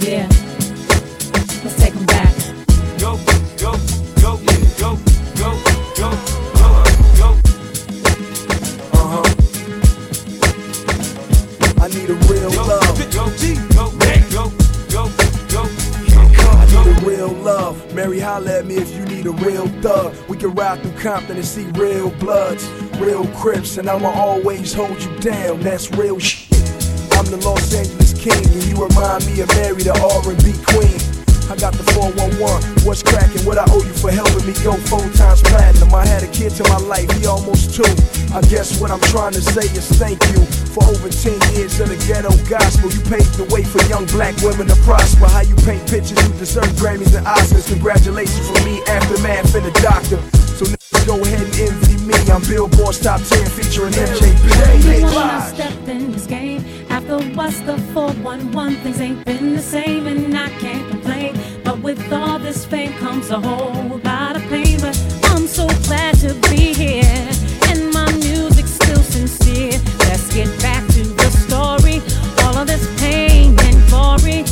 Yeah. 0.02 0.45
Real 17.26 17.44
love. 17.44 17.94
Mary, 17.94 18.20
holla 18.20 18.60
at 18.60 18.66
me 18.66 18.76
if 18.76 18.96
you 18.96 19.06
need 19.06 19.26
a 19.26 19.32
real 19.32 19.68
thug. 19.82 20.14
We 20.28 20.38
can 20.38 20.54
ride 20.54 20.82
through 20.82 20.98
Compton 21.00 21.38
and 21.38 21.46
see 21.46 21.66
real 21.74 22.10
bloods, 22.12 22.68
real 23.00 23.28
crips, 23.28 23.78
and 23.78 23.90
I'ma 23.90 24.10
always 24.10 24.74
hold 24.74 25.02
you 25.02 25.16
down. 25.20 25.62
That's 25.62 25.92
real 25.92 26.20
shit. 26.20 26.52
I'm 27.14 27.26
the 27.26 27.38
Los 27.38 27.74
Angeles 27.74 28.14
king, 28.14 28.34
and 28.34 28.64
you 28.66 28.86
remind 28.86 29.26
me 29.26 29.42
of 29.42 29.48
Mary, 29.50 29.84
the 29.84 29.94
R&B 29.94 30.54
queen. 30.66 31.05
I 31.46 31.56
got 31.56 31.74
the 31.78 31.86
411. 31.94 32.86
What's 32.86 33.04
cracking? 33.04 33.46
What 33.46 33.58
I 33.58 33.66
owe 33.70 33.84
you 33.86 33.94
for 33.94 34.10
helping 34.10 34.46
me 34.50 34.54
go 34.66 34.74
four 34.90 35.06
times 35.14 35.42
platinum? 35.46 35.94
I 35.94 36.06
had 36.06 36.24
a 36.24 36.32
kid 36.34 36.52
to 36.58 36.64
my 36.70 36.78
life, 36.78 37.06
he 37.14 37.26
almost 37.26 37.78
two. 37.78 37.86
I 38.34 38.42
guess 38.50 38.82
what 38.82 38.90
I'm 38.90 39.02
trying 39.14 39.34
to 39.34 39.42
say 39.42 39.70
is 39.78 39.86
thank 40.02 40.18
you 40.34 40.42
for 40.74 40.84
over 40.90 41.08
10 41.08 41.38
years 41.54 41.80
of 41.80 41.90
the 41.90 42.00
ghetto 42.10 42.34
gospel. 42.50 42.90
You 42.90 43.02
paved 43.06 43.38
the 43.38 43.46
way 43.54 43.64
for 43.64 43.78
young 43.86 44.06
black 44.10 44.34
women 44.42 44.68
to 44.68 44.78
prosper. 44.82 45.30
How 45.30 45.46
you 45.46 45.56
paint 45.62 45.86
pictures, 45.86 46.18
you 46.18 46.34
deserve 46.42 46.70
Grammys 46.82 47.16
and 47.16 47.26
Oscars. 47.26 47.70
Congratulations 47.70 48.50
from 48.50 48.66
me, 48.66 48.82
Aftermath, 48.90 49.54
and 49.54 49.66
the 49.66 49.76
doctor. 49.86 50.18
So 50.58 50.66
go 51.06 51.22
ahead 51.22 51.46
and 51.46 51.56
envy 51.60 51.96
me. 52.06 52.16
I'm 52.32 52.42
Billboard's 52.42 53.00
top 53.00 53.22
10 53.22 53.46
featuring 53.54 53.94
MJB. 53.94 55.06
Has 55.14 55.54
stepped 55.54 55.88
in 55.88 56.12
this 56.12 56.26
game. 56.26 56.66
After 56.90 57.20
what's 57.36 57.60
the 57.62 57.78
411, 57.94 58.76
things 58.82 59.00
ain't 59.00 59.26
been 59.26 59.56
the 59.56 59.62
same, 59.62 60.08
and 60.08 60.36
I 60.36 60.50
can't 60.60 60.90
complain. 60.90 61.05
With 61.86 62.12
all 62.12 62.40
this 62.40 62.66
fame 62.66 62.94
comes 62.94 63.30
a 63.30 63.40
whole 63.40 64.00
lot 64.00 64.36
of 64.36 64.42
pain. 64.50 64.80
But 64.82 64.98
I'm 65.26 65.46
so 65.46 65.68
glad 65.86 66.16
to 66.16 66.34
be 66.50 66.74
here, 66.74 67.30
and 67.70 67.94
my 67.94 68.12
music's 68.14 68.72
still 68.72 69.04
sincere. 69.04 69.80
Let's 70.10 70.34
get 70.34 70.50
back 70.64 70.82
to 70.96 71.04
the 71.04 71.30
story. 71.30 72.02
All 72.44 72.58
of 72.58 72.66
this 72.66 72.90
pain 73.00 73.56
and 73.60 73.78
glory, 73.88 74.46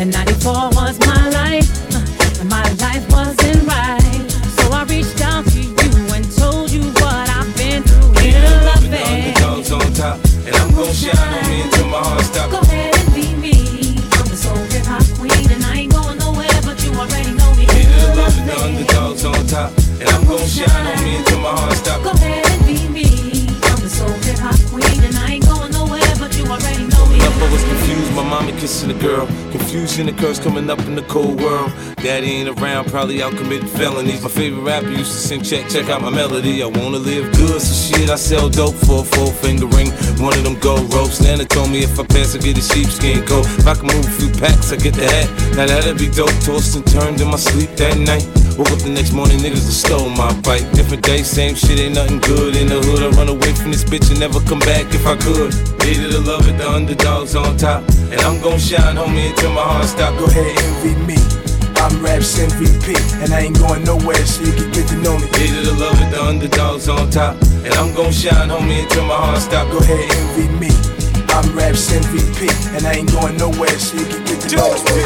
and 0.00 0.12
94 0.12 0.70
was 0.74 0.98
my 1.06 1.30
life, 1.30 1.70
uh, 1.94 2.40
and 2.40 2.50
my 2.50 2.66
life 2.82 3.08
wasn't 3.12 3.62
right. 3.68 4.26
So 4.58 4.72
I 4.72 4.82
reached 4.88 5.20
out 5.22 5.46
to 5.46 5.60
you 5.62 5.92
and 6.12 6.26
told 6.36 6.72
you 6.72 6.82
what 6.98 7.30
I've 7.30 7.56
been 7.56 7.84
through. 7.84 8.18
Here 8.20 8.42
to 8.42 8.64
love 8.66 8.92
it. 8.92 9.36
Underdogs 9.38 9.70
on 9.70 9.94
top, 9.94 10.18
and 10.44 10.56
I'm 10.56 10.74
gon' 10.74 10.92
shine 10.92 11.16
on 11.16 11.50
me 11.50 11.79
and 20.00 20.08
I'm 20.08 20.24
gon' 20.24 20.46
shine 20.46 20.86
on 20.86 21.04
me 21.04 21.16
until 21.16 21.40
my 21.40 21.50
heart 21.50 21.76
stops. 21.76 22.04
Go 22.04 22.10
ahead 22.10 22.46
and 22.46 22.66
be 22.66 22.88
me. 22.88 23.46
I'm 23.68 23.80
the 23.80 23.88
soul 23.88 24.08
hip 24.24 24.38
hop 24.38 24.56
queen, 24.72 25.04
and 25.04 25.16
I 25.16 25.36
ain't 25.36 25.44
going 25.44 25.72
nowhere, 25.72 26.14
but 26.18 26.36
you 26.36 26.44
already 26.46 26.88
know 26.88 27.06
me. 27.06 27.20
I 27.20 27.52
was 27.52 27.64
confused, 27.64 28.12
my 28.14 28.22
mommy 28.22 28.52
kissing 28.52 28.90
a 28.90 28.94
girl. 28.94 29.26
Confusion 29.50 30.08
occurs 30.08 30.38
coming 30.38 30.68
up 30.68 30.78
in 30.80 30.94
the 30.94 31.02
cold 31.02 31.40
world. 31.40 31.72
Daddy 31.96 32.28
ain't 32.32 32.60
around, 32.60 32.88
probably 32.88 33.22
out 33.22 33.36
committing 33.36 33.68
felonies. 33.68 34.22
My 34.22 34.28
favorite 34.28 34.62
rapper 34.62 34.90
used 34.90 35.12
to 35.12 35.18
sing, 35.18 35.42
check, 35.42 35.68
check 35.68 35.88
out 35.88 36.02
my 36.02 36.10
melody. 36.10 36.62
I 36.62 36.66
wanna 36.66 36.98
live 36.98 37.32
good, 37.32 37.60
so 37.60 37.74
shit, 37.74 38.10
I 38.10 38.16
sell 38.16 38.48
dope 38.48 38.74
for 38.74 39.00
a 39.00 39.04
four 39.04 39.32
finger 39.32 39.66
ring. 39.66 39.90
One 40.20 40.36
of 40.36 40.44
them 40.44 40.58
gold 40.60 40.92
ropes. 40.94 41.20
Nana 41.20 41.44
told 41.44 41.70
me 41.70 41.82
if 41.82 41.98
I 41.98 42.04
pass, 42.04 42.34
I 42.34 42.38
get 42.38 42.58
a 42.58 42.62
sheepskin 42.62 43.26
coat. 43.26 43.46
If 43.58 43.66
I 43.66 43.74
can 43.74 43.86
move 43.86 44.06
a 44.06 44.10
few 44.10 44.30
packs, 44.40 44.72
I 44.72 44.76
get 44.76 44.94
the 44.94 45.08
hat. 45.08 45.28
Now 45.56 45.66
that'd 45.66 45.98
be 45.98 46.08
dope. 46.08 46.32
Tossed 46.44 46.76
and 46.76 46.86
turned 46.86 47.20
in 47.20 47.28
my 47.28 47.36
sleep 47.36 47.70
that 47.76 47.96
night. 47.98 48.28
Woke 48.60 48.76
up 48.76 48.84
the 48.84 48.92
next 48.92 49.16
morning, 49.16 49.40
niggas 49.40 49.64
have 49.64 49.72
stole 49.72 50.12
my 50.20 50.28
bike. 50.44 50.68
Different 50.76 51.00
day, 51.00 51.24
same 51.24 51.56
shit, 51.56 51.80
ain't 51.80 51.96
nothing 51.96 52.20
good 52.20 52.52
in 52.60 52.68
the 52.68 52.76
hood. 52.76 53.00
I 53.00 53.08
run 53.16 53.32
away 53.32 53.56
from 53.56 53.72
this 53.72 53.88
bitch 53.88 54.12
and 54.12 54.20
never 54.20 54.36
come 54.44 54.60
back 54.60 54.84
if 54.92 55.08
I 55.08 55.16
could. 55.16 55.48
Hated 55.80 56.12
to 56.12 56.20
love 56.20 56.44
it, 56.44 56.60
the 56.60 56.68
underdogs 56.68 57.32
on 57.32 57.56
top. 57.56 57.80
And 58.12 58.20
I'm 58.20 58.36
gon' 58.44 58.60
shine, 58.60 59.00
homie, 59.00 59.32
until 59.32 59.56
my 59.56 59.64
heart 59.64 59.88
stop. 59.88 60.12
Go 60.20 60.28
ahead, 60.28 60.52
envy 60.60 60.92
me. 61.08 61.16
I'm 61.80 62.04
Raps 62.04 62.36
MVP, 62.36 63.00
and 63.24 63.32
I 63.32 63.48
ain't 63.48 63.56
going 63.56 63.80
nowhere, 63.80 64.20
so 64.28 64.44
you 64.44 64.52
can 64.52 64.68
get 64.76 64.84
to 64.92 64.96
know 65.00 65.16
me. 65.16 65.24
Hated 65.40 65.64
to 65.64 65.72
love 65.80 65.96
it, 65.96 66.12
the 66.12 66.20
underdogs 66.20 66.84
on 66.92 67.08
top. 67.08 67.40
And 67.64 67.72
I'm 67.80 67.96
gon' 67.96 68.12
shine, 68.12 68.52
homie, 68.52 68.84
until 68.84 69.08
my 69.08 69.16
heart 69.16 69.40
stop. 69.40 69.72
Go 69.72 69.80
ahead, 69.80 70.04
envy 70.04 70.52
me. 70.60 70.68
I'm 71.32 71.48
Raps 71.56 71.88
MVP, 71.88 72.52
and 72.76 72.84
I 72.84 73.00
ain't 73.00 73.08
going 73.08 73.40
nowhere, 73.40 73.72
so 73.80 73.96
you 73.96 74.04
can 74.04 74.20
get 74.28 74.36
to 74.52 74.56
know 74.60 74.68
me. 74.84 75.00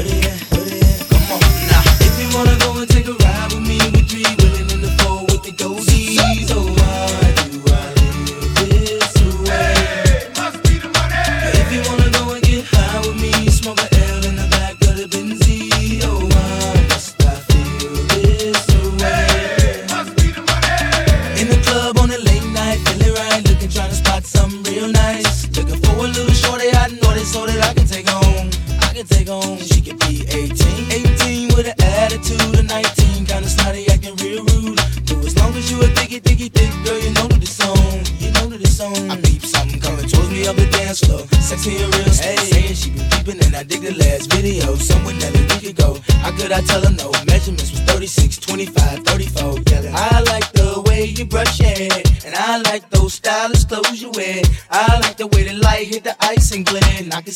If 0.00 0.47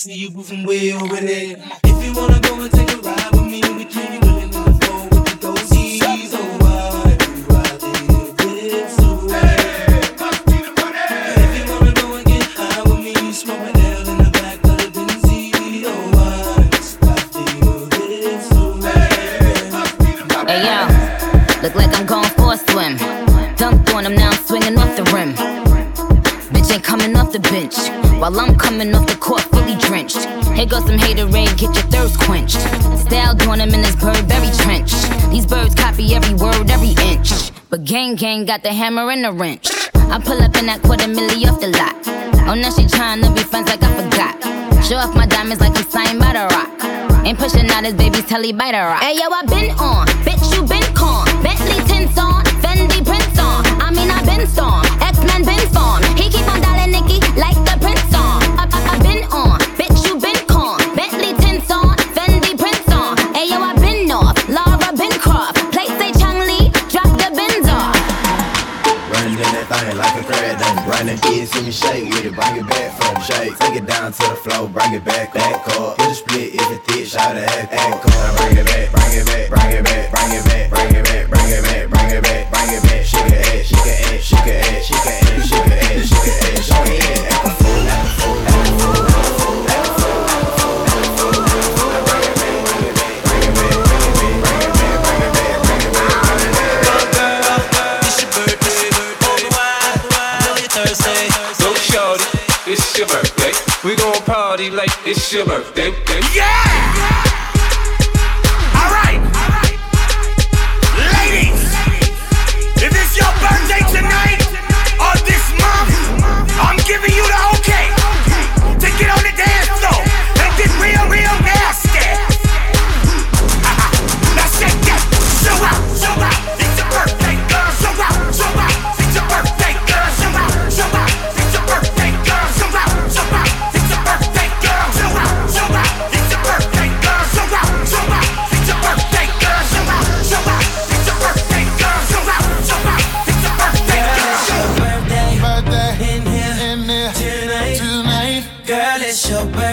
see 0.03 0.15
you 0.15 0.31
moving 0.31 0.67
way 0.67 0.93
over 0.93 1.17
there. 1.17 1.42
Gang 38.17 38.17
gang 38.17 38.45
got 38.45 38.63
the 38.63 38.73
hammer 38.73 39.11
and 39.11 39.25
the 39.25 39.33
wrench. 39.33 39.71
I 39.95 40.21
pull 40.21 40.41
up 40.43 40.57
in 40.57 40.67
that 40.67 40.83
quarter 40.83 41.07
milli 41.07 41.49
off 41.49 41.61
the 41.61 41.69
lot. 41.69 41.97
Oh, 42.49 42.55
now 42.55 42.71
she 42.71 42.85
tryna 42.85 43.35
be 43.35 43.43
friends 43.43 43.69
like 43.69 43.83
I 43.83 43.91
forgot. 43.97 44.85
Show 44.85 44.97
off 44.97 45.15
my 45.15 45.27
diamonds 45.27 45.61
like 45.61 45.77
I'm 45.77 45.85
signed 45.89 46.19
by 46.19 46.33
the 46.33 46.45
rock. 46.53 47.25
Ain't 47.25 47.39
pushing 47.39 47.69
out 47.71 47.85
his 47.85 47.95
baby's 47.95 48.27
telly 48.27 48.53
by 48.53 48.73
the 48.73 48.79
rock. 48.79 49.03
Hey 49.03 49.17
yo, 49.17 49.31
I 49.31 49.43
been 49.47 49.71
on, 49.79 50.07
bitch 50.27 50.45
you 50.55 50.67
been 50.67 50.85
con. 50.95 51.25
Bentley 51.43 51.81
tints 51.89 52.19
on, 52.19 52.45
Fendi 52.61 53.05
prints 53.05 53.39
on. 53.39 53.65
I 53.81 53.91
mean 53.91 54.11
I 54.11 54.21
been 54.25 54.47
storm, 54.47 54.85
X 55.01 55.19
Men 55.25 55.45
been 55.45 55.65
formed. 55.73 56.02
Like 70.03 70.21
a 70.21 70.25
crab 70.27 70.59
done. 70.59 70.89
Running 70.89 71.19
kids, 71.19 71.51
see 71.53 71.63
me 71.63 71.71
shake 71.71 72.05
with 72.11 72.27
it, 72.27 72.35
bring 72.35 72.57
it 72.59 72.67
back 72.67 72.91
from 72.99 73.23
shake. 73.23 73.57
Take 73.59 73.77
it 73.77 73.87
down 73.87 74.13
to 74.13 74.23
the 74.23 74.37
floor, 74.37 74.69
bring 74.69 74.93
it 74.95 75.05
back, 75.05 75.33
back 75.33 75.67
up. 75.79 76.01
Hit 76.01 76.11
a 76.11 76.15
split 76.15 76.55
if 76.55 76.71
it 76.71 76.85
thick, 76.87 77.07
shout 77.07 77.37
it 77.37 77.45
act 77.45 77.73
up. 77.75 78.05
Now 78.07 78.37
back, 78.37 78.37
bring 78.37 78.59
it 78.59 78.67
back, 78.67 78.91
bring 78.93 79.13
it 79.15 79.27
back, 79.27 79.49
bring 79.51 79.71
it 79.79 79.85
back, 79.85 80.12
your 105.33 105.47
birthday. 105.47 105.91
Yeah! 106.35 106.72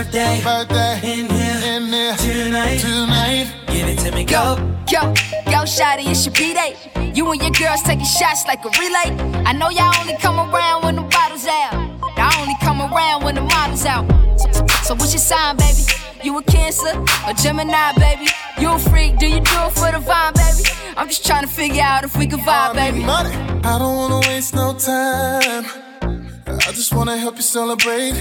Birthday, 0.03 0.41
birthday 0.41 0.95
in 1.03 1.29
here, 1.29 1.75
in 1.75 1.87
here 1.91 2.15
tonight, 2.15 2.79
tonight. 2.79 3.53
Give 3.67 3.87
it 3.87 3.99
to 3.99 4.15
me, 4.15 4.23
go. 4.23 4.55
Yo, 4.87 5.01
yo, 5.51 5.65
shawty, 5.67 6.07
it's 6.07 6.25
your 6.25 6.33
B-Day. 6.35 7.11
You 7.13 7.29
and 7.31 7.41
your 7.41 7.51
girls 7.51 7.81
taking 7.83 8.05
shots 8.05 8.45
like 8.45 8.63
a 8.63 8.69
relay. 8.79 9.11
I 9.43 9.51
know 9.51 9.69
y'all 9.69 9.93
only 9.99 10.15
come 10.17 10.39
around 10.39 10.83
when 10.85 10.95
the 10.95 11.01
bottles 11.01 11.45
out. 11.45 11.73
Y'all 12.15 12.41
only 12.41 12.55
come 12.61 12.81
around 12.81 13.25
when 13.25 13.35
the 13.35 13.41
models 13.41 13.85
out. 13.85 14.07
So, 14.39 14.51
so, 14.51 14.67
so 14.83 14.95
what's 14.95 15.11
your 15.11 15.19
sign, 15.19 15.57
baby? 15.57 15.83
You 16.23 16.37
a 16.37 16.43
Cancer 16.43 16.97
or 17.27 17.33
Gemini, 17.33 17.91
baby? 17.97 18.27
You 18.57 18.71
a 18.71 18.79
freak? 18.79 19.19
Do 19.19 19.27
you 19.27 19.41
do 19.41 19.57
it 19.67 19.73
for 19.73 19.91
the 19.91 19.99
vibe, 19.99 20.35
baby? 20.35 20.69
I'm 20.95 21.09
just 21.09 21.25
trying 21.25 21.43
to 21.43 21.49
figure 21.49 21.81
out 21.81 22.05
if 22.05 22.15
we 22.15 22.25
can 22.25 22.39
vibe, 22.39 22.75
baby. 22.75 23.03
Money. 23.03 23.35
I 23.65 23.77
don't 23.77 23.97
wanna 23.97 24.19
waste 24.29 24.55
no 24.55 24.73
time. 24.73 25.65
I 26.47 26.71
just 26.71 26.93
wanna 26.93 27.17
help 27.17 27.35
you 27.35 27.41
celebrate. 27.41 28.13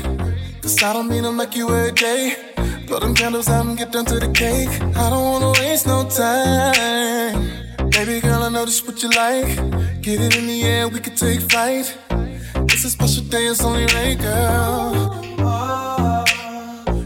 Cause 0.68 0.82
I 0.82 0.92
don't 0.92 1.08
mean 1.08 1.22
to 1.22 1.32
make 1.32 1.56
you 1.56 1.70
every 1.70 1.92
day. 1.92 2.36
Blow 2.86 2.98
them 3.00 3.14
candles 3.14 3.48
out 3.48 3.64
and 3.64 3.78
get 3.78 3.90
down 3.90 4.04
to 4.04 4.18
the 4.20 4.28
cake. 4.28 4.68
I 5.02 5.08
don't 5.08 5.24
wanna 5.24 5.52
waste 5.58 5.86
no 5.86 6.06
time. 6.06 7.88
Baby 7.88 8.20
girl, 8.20 8.42
I 8.42 8.50
know 8.50 8.66
this 8.66 8.86
what 8.86 9.02
you 9.02 9.08
like. 9.08 9.48
Get 10.02 10.20
it 10.20 10.36
in 10.36 10.46
the 10.46 10.64
air, 10.64 10.86
we 10.88 11.00
can 11.00 11.14
take 11.14 11.40
flight. 11.50 11.96
It's 12.70 12.84
a 12.84 12.90
special 12.90 13.24
day, 13.24 13.46
it's 13.46 13.64
only 13.64 13.86
right, 13.94 14.18
girl. 14.20 15.24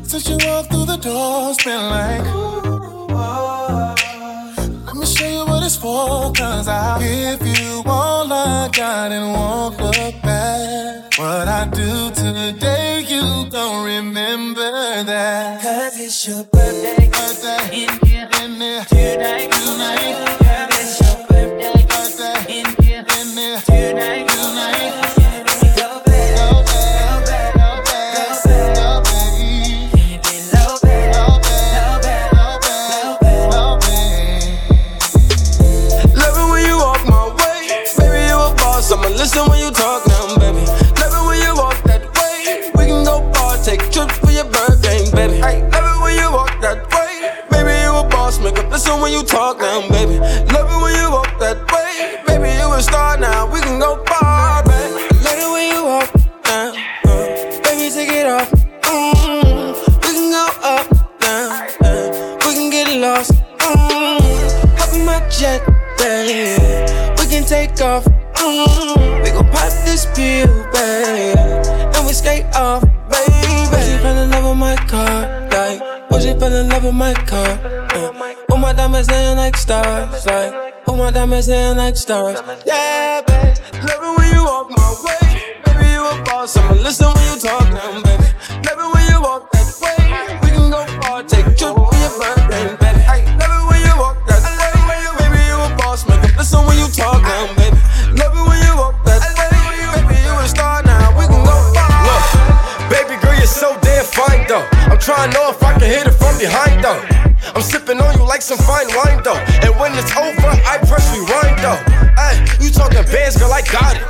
Since 0.02 0.28
you 0.28 0.38
walked 0.44 0.72
through 0.72 0.86
the 0.86 0.96
door, 0.96 1.52
it's 1.52 1.62
been 1.62 1.88
like. 1.88 2.26
Let 4.86 4.96
me 4.96 5.06
show 5.06 5.28
you 5.36 5.51
what 5.62 5.66
it's 5.66 5.76
for, 5.76 6.32
cause 6.32 6.66
I'll 6.66 6.98
give 6.98 7.46
you 7.46 7.82
all 7.86 8.32
I 8.32 8.68
got 8.72 9.12
and 9.12 9.32
won't 9.32 9.80
look 9.80 10.20
back. 10.22 11.16
What 11.18 11.46
I 11.46 11.68
do 11.72 12.10
today, 12.10 13.04
you 13.06 13.48
don't 13.48 13.84
remember 13.84 14.70
that. 15.04 15.62
Cause 15.62 16.00
it's 16.00 16.26
your 16.26 16.44
birthday, 16.44 17.08
birthday 17.08 17.84
in 17.84 18.06
here, 18.06 18.28
in 18.42 18.60
here, 18.60 18.84
tonight, 18.88 19.16
tonight. 19.18 19.51
Listen 48.82 49.00
when 49.00 49.12
you 49.12 49.22
talk 49.22 49.58
now, 49.58 49.80
baby. 49.88 50.18
Love 50.52 50.68
it 50.70 50.82
when 50.82 50.94
you 50.96 51.10
walk 51.10 51.38
that 51.38 51.58
way. 51.70 52.18
Baby, 52.26 52.50
you 52.58 52.72
a 52.72 52.82
star 52.82 53.16
now. 53.16 53.46
We 53.52 53.60
can 53.60 53.78
go 53.78 54.02
far, 54.06 54.64
baby. 54.64 55.06
Love 55.22 55.38
it 55.38 55.50
when 55.52 55.66
you 55.74 55.84
walk 55.84 56.10
now. 56.44 56.72
uh, 57.04 57.62
baby, 57.62 57.90
take 57.94 58.10
it 58.10 58.26
off. 58.26 58.50
Mm, 58.82 59.74
we 60.02 60.10
can 60.18 60.30
go 60.30 60.46
up 60.62 60.86
now. 61.20 61.66
uh, 61.84 62.38
we 62.46 62.54
can 62.54 62.70
get 62.70 62.88
lost. 62.98 63.32
Mm, 63.58 64.18
hop 64.78 64.94
in 64.94 65.04
my 65.06 65.20
jet, 65.28 65.62
baby. 65.98 66.58
We 67.20 67.26
can 67.30 67.44
take 67.44 67.80
off. 67.80 68.04
Mm, 68.34 69.22
we 69.22 69.30
gon' 69.30 69.48
pop 69.50 69.72
this 69.86 70.06
pill, 70.14 70.48
baby. 70.72 71.38
And 71.94 72.06
we 72.06 72.12
skate 72.12 72.46
off, 72.56 72.82
baby. 73.12 73.70
Was 73.70 73.88
you 73.90 73.98
fell 73.98 74.18
in 74.18 74.30
love 74.30 74.44
with 74.44 74.58
my 74.58 74.76
car? 74.90 75.48
Like, 75.50 76.10
was 76.10 76.24
you 76.26 76.38
fell 76.38 76.54
in 76.54 76.68
love 76.68 76.84
with 76.84 76.94
my 76.94 77.14
car? 77.14 77.48
Uh, 77.94 78.34
oh, 78.50 78.56
my 78.56 78.72
diamonds 78.72 79.10
laying 79.10 79.36
like 79.36 79.56
stars. 79.56 80.26
Like, 80.26 80.52
oh, 80.86 80.96
my 80.96 81.10
diamonds 81.10 81.48
laying 81.48 81.76
like 81.76 81.96
stars. 81.96 82.40
Yeah, 82.66 83.22
baby. 83.22 83.60
Love 83.86 84.02
it 84.02 84.18
when 84.18 84.34
you 84.34 84.44
walk 84.44 84.70
my 84.70 84.88
way. 85.04 85.26
Baby, 85.64 85.90
you 85.92 86.02
a 86.06 86.22
boss. 86.24 86.56
I'ma 86.56 86.74
listen 86.82 87.08
when 87.14 87.24
you 87.32 87.38
talk 87.40 87.68
now, 87.70 88.02
baby. 88.02 88.28
Love 88.66 88.80
it 88.84 88.94
when 88.94 89.04
you 89.10 89.20
walk 89.20 89.50
that 89.52 89.68
way. 89.82 90.38
We 90.42 90.48
can 90.56 90.70
go 90.70 90.86
far, 91.02 91.22
take 91.22 91.56
trying 105.02 105.30
to 105.30 105.36
know 105.36 105.50
if 105.50 105.58
I 105.62 105.74
can 105.74 105.90
hit 105.90 106.06
it 106.06 106.14
from 106.14 106.38
behind 106.38 106.78
though. 106.78 107.02
I'm 107.58 107.62
sipping 107.62 107.98
on 107.98 108.14
you 108.14 108.22
like 108.22 108.40
some 108.40 108.58
fine 108.62 108.86
wine 108.94 109.18
though. 109.26 109.38
And 109.66 109.74
when 109.74 109.90
it's 109.98 110.14
over, 110.14 110.54
I 110.62 110.78
press 110.86 111.10
rewind 111.10 111.58
though. 111.58 111.80
Hey, 112.14 112.38
you 112.62 112.70
talking 112.70 113.02
bands, 113.10 113.34
girl, 113.34 113.50
I 113.50 113.66
got 113.66 113.98
it. 113.98 114.06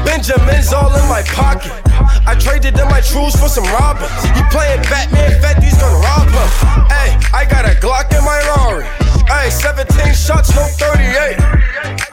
Benjamin's 0.00 0.72
all 0.72 0.88
in 0.96 1.04
my 1.12 1.20
pocket. 1.36 1.76
I 2.24 2.32
traded 2.40 2.72
in 2.72 2.88
my 2.88 3.04
trues 3.04 3.36
for 3.36 3.52
some 3.52 3.68
robbers. 3.68 4.08
You 4.32 4.48
playing 4.48 4.80
Batman, 4.88 5.36
Fetty's 5.44 5.76
gonna 5.76 6.00
rob 6.00 6.24
him. 6.32 6.48
Hey, 6.88 7.12
I 7.36 7.44
got 7.44 7.68
a 7.68 7.76
Glock 7.76 8.08
in 8.16 8.24
my 8.24 8.40
Rari. 8.56 8.88
Hey, 9.28 9.52
17 9.52 9.92
shots, 10.16 10.56
no 10.56 10.64
38. 10.64 11.36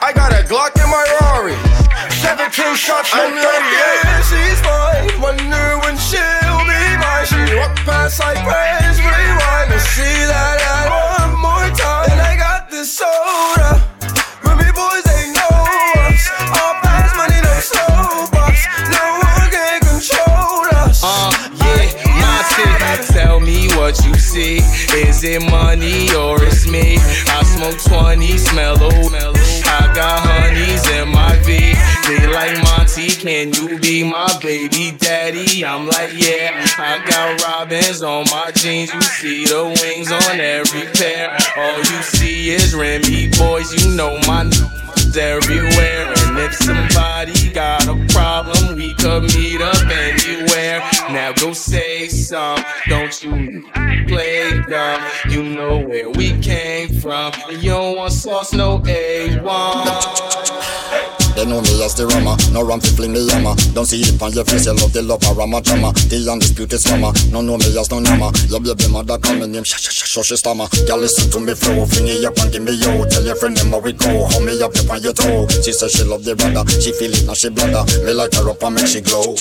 I 0.04 0.12
got 0.12 0.36
a 0.36 0.44
Glock 0.44 0.76
in 0.76 0.88
my 0.92 1.04
Rari. 1.16 1.56
17 2.20 2.76
shots, 2.76 3.08
no 3.16 3.24
38. 3.24 3.40
Yeah, 3.40 4.20
she's 4.28 4.60
mine. 4.68 5.20
Wonder 5.20 5.41
when 8.20 8.61
what 23.92 24.06
you 24.06 24.14
see. 24.14 24.56
Is 25.06 25.22
it 25.24 25.42
money 25.50 26.14
or 26.14 26.42
it's 26.42 26.66
me? 26.66 26.96
I 27.28 27.42
smoke 27.44 27.78
20, 28.00 28.38
smell 28.38 28.76
mellow. 28.78 29.32
I 29.64 29.92
got 29.94 30.20
honeys 30.20 30.88
in 30.90 31.08
my 31.10 31.36
V. 31.44 31.74
They 32.08 32.26
like 32.26 32.56
Monty, 32.64 33.08
can 33.08 33.52
you 33.52 33.78
be 33.78 34.02
my 34.02 34.28
baby 34.40 34.96
daddy? 34.96 35.64
I'm 35.64 35.86
like, 35.86 36.12
yeah. 36.14 36.64
I 36.78 37.04
got 37.06 37.42
robins 37.42 38.02
on 38.02 38.24
my 38.30 38.50
jeans. 38.54 38.92
You 38.94 39.02
see 39.02 39.44
the 39.44 39.64
wings 39.82 40.10
on 40.10 40.40
every 40.40 40.86
pair. 40.94 41.36
All 41.56 41.78
you 41.78 42.02
see 42.02 42.50
is 42.50 42.74
Remy 42.74 43.30
boys. 43.36 43.72
You 43.72 43.94
know 43.94 44.18
my 44.26 44.44
everywhere. 45.16 46.12
And 46.16 46.38
if 46.38 46.54
somebody 46.54 47.50
got 47.50 47.86
a 47.86 47.96
problem, 48.12 48.76
we 48.76 48.94
could 48.94 49.24
meet 49.34 49.60
up 49.60 49.84
anywhere. 49.86 50.80
Now 51.10 51.32
go 51.32 51.52
say 51.52 52.08
some, 52.08 52.62
don't 52.88 53.22
you. 53.22 53.64
You 55.42 55.56
know 55.56 55.82
where 55.82 56.08
we 56.10 56.38
came 56.38 57.00
from. 57.00 57.32
You 57.50 57.74
don't 57.74 57.96
want 57.96 58.12
sauce, 58.12 58.52
no 58.52 58.78
A1. 58.78 59.42
They 61.34 61.44
know 61.44 61.58
me 61.58 61.82
as 61.82 61.98
the 61.98 62.06
rummer, 62.06 62.38
no 62.54 62.62
rum 62.62 62.78
fi 62.78 62.94
fling 62.94 63.10
the 63.10 63.26
hammer. 63.26 63.58
Don't 63.74 63.86
see 63.86 64.06
it 64.06 64.22
on 64.22 64.30
your 64.38 64.44
face, 64.46 64.70
you 64.70 64.74
love 64.78 64.92
the 64.94 65.02
love 65.02 65.18
of 65.26 65.36
Rama 65.36 65.58
drama. 65.60 65.90
The 66.06 66.22
undisputed 66.30 66.78
summer, 66.78 67.10
no 67.34 67.42
know 67.42 67.58
me 67.58 67.74
as 67.74 67.90
no 67.90 67.98
number. 67.98 68.30
Love 68.54 68.62
your 68.70 68.78
baby 68.78 68.94
mother 68.94 69.18
call 69.18 69.34
me 69.34 69.50
name, 69.50 69.66
shh 69.66 69.82
shh 69.82 70.14
shh 70.14 70.22
she 70.22 70.36
stammer. 70.38 70.70
Girl 70.86 71.02
listen 71.02 71.26
to 71.34 71.40
me 71.42 71.58
flow, 71.58 71.90
fling 71.90 72.06
it 72.06 72.22
up 72.22 72.38
and 72.38 72.54
give 72.54 72.62
me 72.62 72.78
yo. 72.78 73.02
Tell 73.10 73.26
your 73.26 73.34
friend 73.34 73.58
them 73.58 73.74
how 73.74 73.82
we 73.82 73.98
go, 73.98 74.30
hold 74.30 74.46
me 74.46 74.54
up 74.62 74.70
up 74.78 74.94
on 74.94 75.02
your 75.02 75.10
toe. 75.12 75.50
She 75.66 75.74
says 75.74 75.90
she 75.90 76.06
love 76.06 76.22
the 76.22 76.38
brother, 76.38 76.62
she 76.78 76.94
feel 76.94 77.10
it 77.10 77.26
now 77.26 77.34
she 77.34 77.50
bladder. 77.50 77.82
Me 78.06 78.14
like 78.14 78.30
her 78.38 78.46
up 78.46 78.62
and 78.62 78.78
make 78.78 78.86
she 78.86 79.02
glow. 79.02 79.34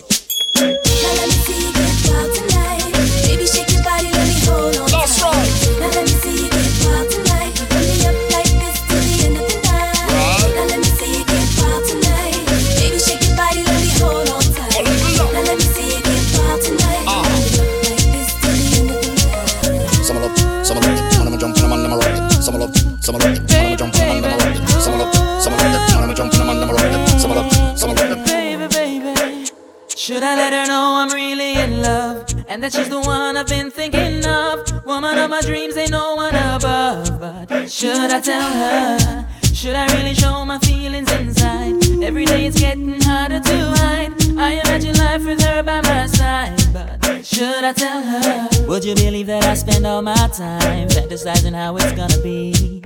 Now 0.58 0.66
let 0.66 1.30
me 1.30 1.38
see 1.46 1.62
you 1.62 1.70
get 1.78 1.94
wild 2.10 2.34
tonight. 2.34 2.90
Baby, 3.22 3.46
shake 3.46 3.70
your 3.70 3.86
body, 3.86 4.10
let 4.10 4.26
me 4.26 4.34
hold 4.50 4.82
on. 4.82 4.90
That's 4.90 5.22
right. 5.22 5.51
Should 30.12 30.24
I 30.24 30.36
let 30.36 30.52
her 30.52 30.68
know 30.68 30.96
I'm 30.98 31.10
really 31.12 31.54
in 31.54 31.82
love? 31.82 32.26
And 32.50 32.62
that 32.62 32.74
she's 32.74 32.90
the 32.90 33.00
one 33.00 33.38
I've 33.38 33.48
been 33.48 33.72
thinking 33.72 34.26
of? 34.26 34.86
Woman 34.86 35.18
of 35.18 35.30
my 35.30 35.40
dreams, 35.40 35.78
ain't 35.78 35.92
no 35.92 36.16
one 36.16 36.36
above. 36.36 37.18
But 37.18 37.72
should 37.72 38.12
I 38.12 38.20
tell 38.20 38.52
her? 38.52 39.26
Should 39.54 39.74
I 39.74 39.88
really 39.96 40.14
show 40.14 40.44
my 40.44 40.60
feelings 40.60 41.10
inside? 41.14 41.82
Every 42.04 42.26
day 42.26 42.46
it's 42.46 42.60
getting 42.60 43.00
harder 43.00 43.40
to 43.40 43.58
hide. 43.78 44.12
I 44.38 44.60
imagine 44.66 44.98
life 44.98 45.24
with 45.24 45.42
her 45.44 45.64
by 45.64 45.80
my 45.80 46.08
side. 46.08 46.60
But 46.74 47.26
should 47.26 47.64
I 47.64 47.72
tell 47.72 48.04
her? 48.04 48.68
Would 48.68 48.84
you 48.84 48.96
believe 48.96 49.28
that 49.28 49.46
I 49.46 49.54
spend 49.54 49.88
all 49.88 50.02
my 50.02 50.28
time 50.34 50.90
fantasizing 50.90 51.56
how 51.56 51.78
it's 51.78 51.94
gonna 51.94 52.22
be? 52.22 52.84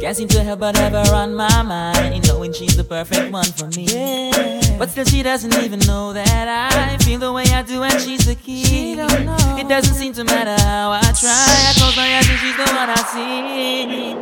Can't 0.00 0.16
seem 0.16 0.28
to 0.28 0.42
help 0.42 0.60
but 0.60 0.76
have 0.76 0.92
her 0.92 1.14
on 1.14 1.34
my 1.34 1.62
mind, 1.62 2.26
knowing 2.28 2.52
she's 2.52 2.76
the 2.76 2.84
perfect 2.84 3.32
one 3.32 3.44
for 3.44 3.66
me. 3.76 4.30
But 4.78 4.90
still, 4.90 5.04
she 5.04 5.24
doesn't 5.24 5.52
even 5.62 5.80
know 5.80 6.12
that 6.12 6.48
I 6.48 6.96
feel 7.04 7.18
the 7.18 7.32
way 7.32 7.44
I 7.52 7.62
do, 7.62 7.82
and 7.82 8.00
she's 8.00 8.24
the 8.24 8.36
key. 8.36 8.64
She 8.64 8.94
don't 8.94 9.26
know. 9.26 9.56
It 9.58 9.68
doesn't 9.68 9.94
seem 9.94 10.12
to 10.14 10.24
matter 10.24 10.56
how 10.62 10.92
I 10.92 11.00
try. 11.18 11.34
I 11.34 11.72
close 11.76 11.96
my 11.96 12.16
eyes 12.16 12.28
and 12.30 12.38
she's 12.38 12.56
the 12.56 12.62
one 12.72 12.88
I 12.88 13.02
see. 13.10 14.14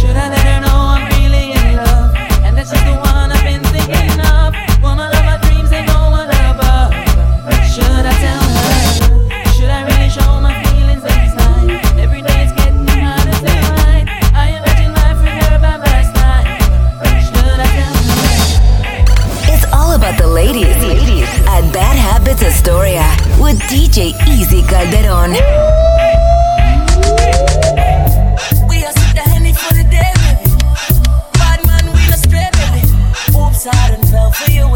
Should 0.00 0.16
I 0.16 0.28
let 0.28 0.42
her 0.42 0.60
know 0.60 0.76
I'm 0.90 1.06
really 1.14 1.52
in 1.52 1.76
love, 1.76 2.14
and 2.42 2.58
that 2.58 2.66
she's 2.66 2.82
the 2.82 2.98
one 2.98 3.30
I've 3.30 3.44
been 3.46 3.62
thinking 3.70 4.20
of? 4.20 4.52
Woman 4.82 5.06
of 5.06 5.24
my 5.24 5.38
dreams, 5.46 5.70
ain't 5.72 5.86
no 5.86 6.10
one 6.10 6.28
above. 6.28 6.92
Should 7.70 7.86
I 7.86 8.12
tell 8.20 8.42
her? 8.42 9.52
Should 9.54 9.70
I 9.70 9.86
really 9.86 10.10
show 10.10 10.40
my 10.42 10.61
about 20.02 20.18
the 20.18 20.26
ladies, 20.26 20.76
ladies 20.82 21.28
at 21.46 21.62
Bad 21.72 21.94
Habits 21.94 22.42
Astoria 22.42 23.06
with 23.38 23.56
DJ 23.70 24.10
Easy 24.26 24.60
Calderon. 24.62 25.30
Oops, 33.34 33.66
I 33.66 33.90
done 33.90 34.02
fell 34.10 34.32
for 34.32 34.50
your 34.50 34.71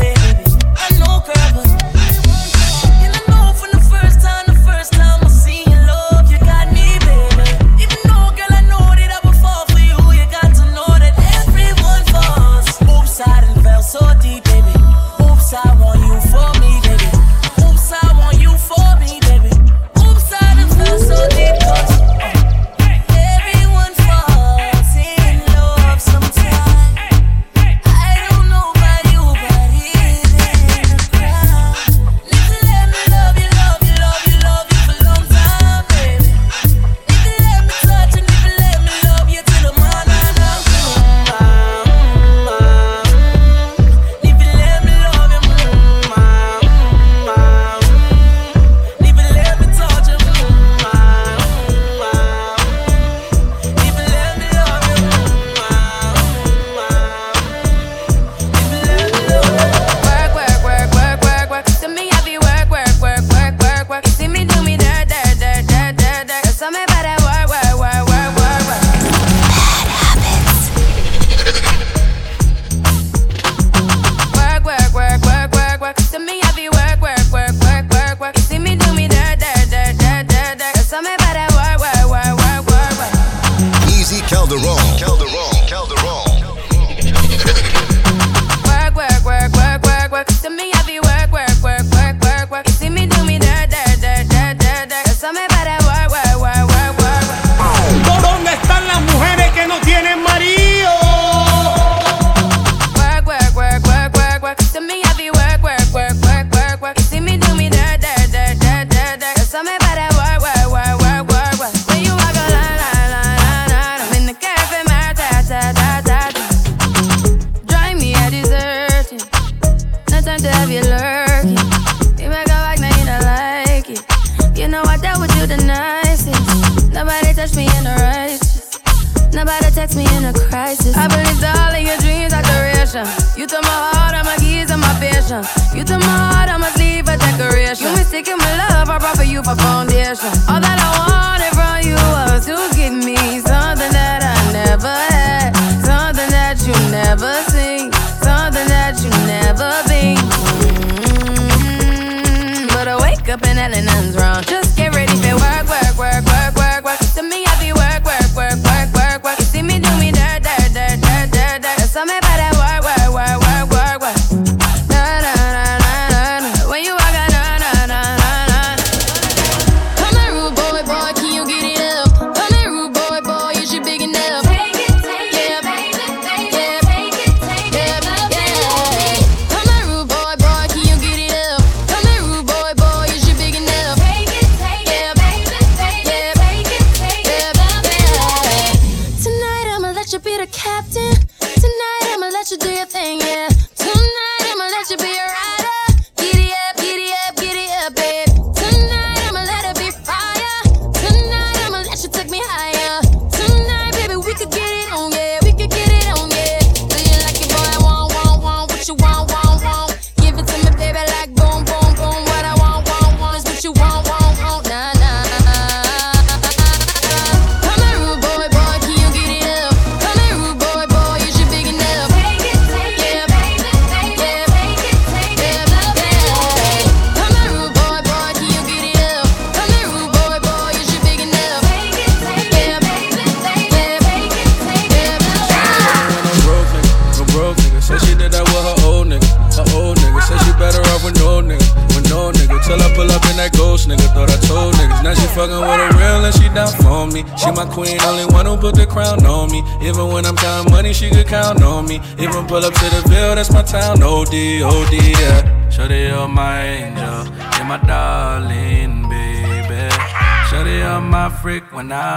When 261.77 261.93
I 261.93 262.16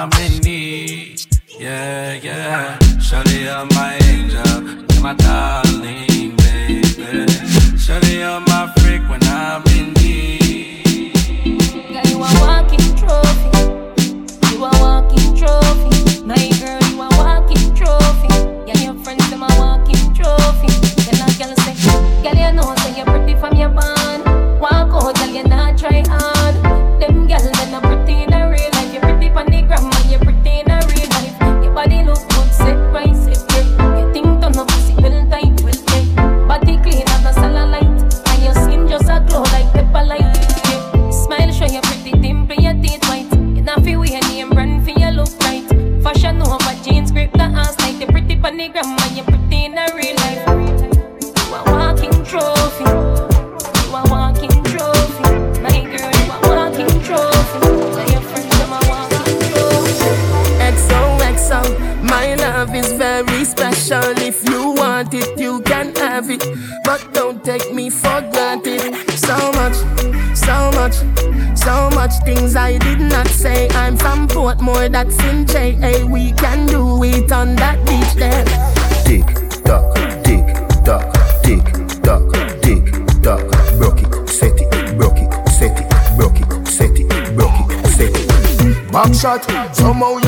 shot. 89.38 89.76
Somehow 89.76 90.18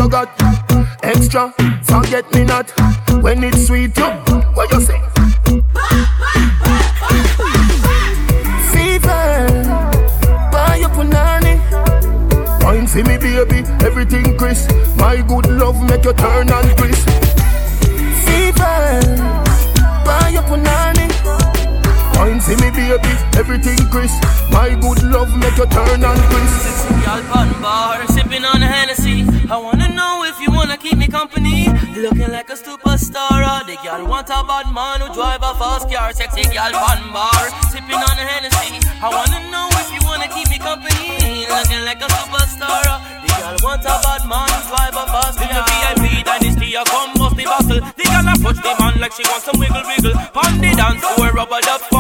or 36.01 36.13
sexy 36.13 36.43
girl 36.49 36.73
one 36.73 37.05
bar. 37.13 37.43
Sipping 37.69 38.01
on 38.01 38.17
a 38.17 38.25
Hennessy. 38.25 38.81
I 39.01 39.07
wanna 39.09 39.39
know 39.53 39.67
if 39.81 39.89
you 39.93 40.01
wanna 40.07 40.27
keep 40.27 40.49
me 40.49 40.57
company. 40.57 41.45
Looking 41.45 41.83
like 41.85 42.01
a 42.01 42.09
superstar. 42.09 42.81
The 43.21 43.29
girl 43.37 43.57
wants 43.61 43.85
a 43.85 43.95
bad 44.01 44.23
man, 44.25 44.49
drive 44.69 44.97
a 44.97 45.05
bus. 45.13 45.35
In 45.37 45.49
the 45.53 45.61
VIP 45.69 46.05
dynasty, 46.25 46.77
I 46.77 46.83
come 46.89 47.13
bust 47.19 47.35
the 47.37 47.45
bustle. 47.45 47.81
The 47.97 48.05
girl 48.09 48.27
approach 48.33 48.59
the 48.65 48.73
man 48.79 48.93
like 48.99 49.13
she 49.13 49.23
wants 49.29 49.45
some 49.45 49.59
wiggle 49.61 49.85
wiggle. 49.85 50.15
On 50.41 50.53
the 50.61 50.71
dance 50.79 51.03
floor, 51.05 51.31
rubber 51.37 51.61
dub 51.61 51.90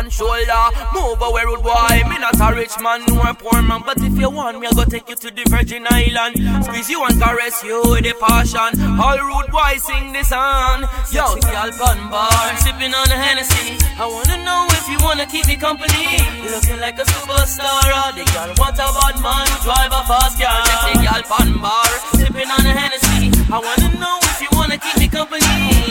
one 0.00 0.08
shoulder. 0.08 0.64
Move 0.94 1.20
away, 1.20 1.44
rude 1.44 1.62
boy. 1.62 2.00
Me 2.08 2.16
not 2.16 2.40
a 2.40 2.48
rich 2.56 2.76
man 2.80 3.04
nor 3.08 3.28
a 3.28 3.34
poor 3.34 3.60
man, 3.60 3.82
but 3.84 3.98
if 4.00 4.16
you 4.16 4.30
want 4.30 4.58
me, 4.58 4.66
I 4.66 4.72
go 4.72 4.84
take 4.84 5.08
you 5.08 5.16
to 5.16 5.28
the 5.28 5.44
Virgin 5.52 5.84
Island. 5.90 6.40
Squeeze 6.64 6.88
you 6.88 7.04
and 7.04 7.20
caress 7.20 7.62
you 7.62 7.82
with 7.84 8.08
a 8.08 8.14
passion. 8.16 8.70
All 8.96 9.18
rude 9.28 9.50
boys 9.52 9.84
sing 9.84 10.12
this 10.12 10.28
song. 10.32 10.88
Yo, 11.12 11.36
the 11.36 11.52
Alpan 11.52 11.98
bar, 12.08 12.48
sipping 12.64 12.94
on 12.96 13.10
a 13.12 13.18
Hennessy. 13.24 13.76
I 14.00 14.06
wanna 14.08 14.40
know 14.44 14.64
if 14.78 14.88
you 14.88 14.98
wanna 15.04 15.26
keep 15.26 15.46
me 15.46 15.56
company. 15.56 16.16
Looking 16.48 16.80
like 16.80 16.98
a 16.98 17.04
superstar, 17.04 18.16
the 18.16 18.24
girl 18.32 18.50
what 18.56 18.80
a 18.80 18.88
bad 18.96 19.16
man, 19.20 19.46
drive 19.60 19.92
a 19.92 20.02
fast 20.08 20.40
car. 20.40 20.64
Check 20.64 20.96
the 20.96 21.08
Alpan 21.12 21.60
bar, 21.60 21.90
sipping 22.16 22.48
on 22.48 22.64
a 22.64 22.72
Hennessy. 22.72 23.28
I 23.52 23.58
wanna 23.60 23.88
know 24.00 24.16
if 24.32 24.40
you 24.40 24.48
wanna 24.52 24.78
keep 24.78 24.96
me 24.96 25.08
company. 25.08 25.44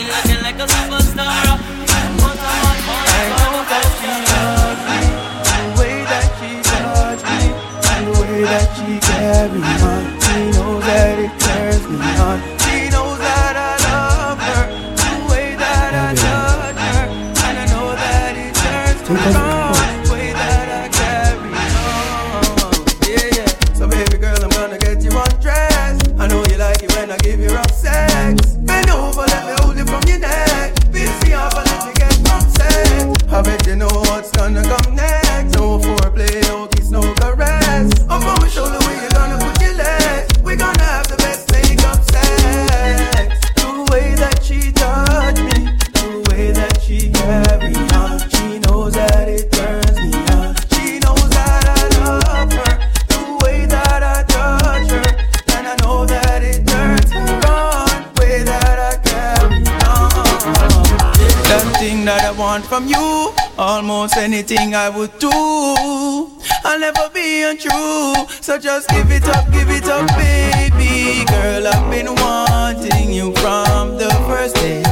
Looking 0.09 0.41
like 0.41 0.57
a 0.57 0.65
superstar 0.65 1.78
that 8.45 8.67
she 8.75 8.99
carry 8.99 9.61
on. 9.83 10.03
She 10.21 10.57
knows 10.57 10.83
that 10.85 11.19
it 11.19 11.39
turns 11.39 11.87
me 11.89 12.17
on. 12.19 12.48
Anything 64.33 64.75
I 64.75 64.89
would 64.89 65.17
do. 65.17 65.31
I'll 66.63 66.79
never 66.79 67.09
be 67.11 67.41
untrue, 67.41 68.13
so 68.41 68.59
just 68.59 68.87
give 68.89 69.09
it 69.11 69.27
up, 69.27 69.51
give 69.51 69.69
it 69.69 69.85
up, 69.85 70.07
baby 70.15 71.25
girl. 71.25 71.65
I've 71.67 71.89
been 71.89 72.13
wanting 72.13 73.11
you 73.11 73.33
from 73.37 73.97
the 73.97 74.09
first 74.27 74.55
day. 74.55 74.83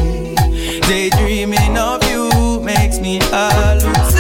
Daydreaming 0.88 1.78
of 1.78 2.04
you 2.10 2.62
makes 2.62 3.00
me 3.00 3.20
hallucinate. 3.20 4.17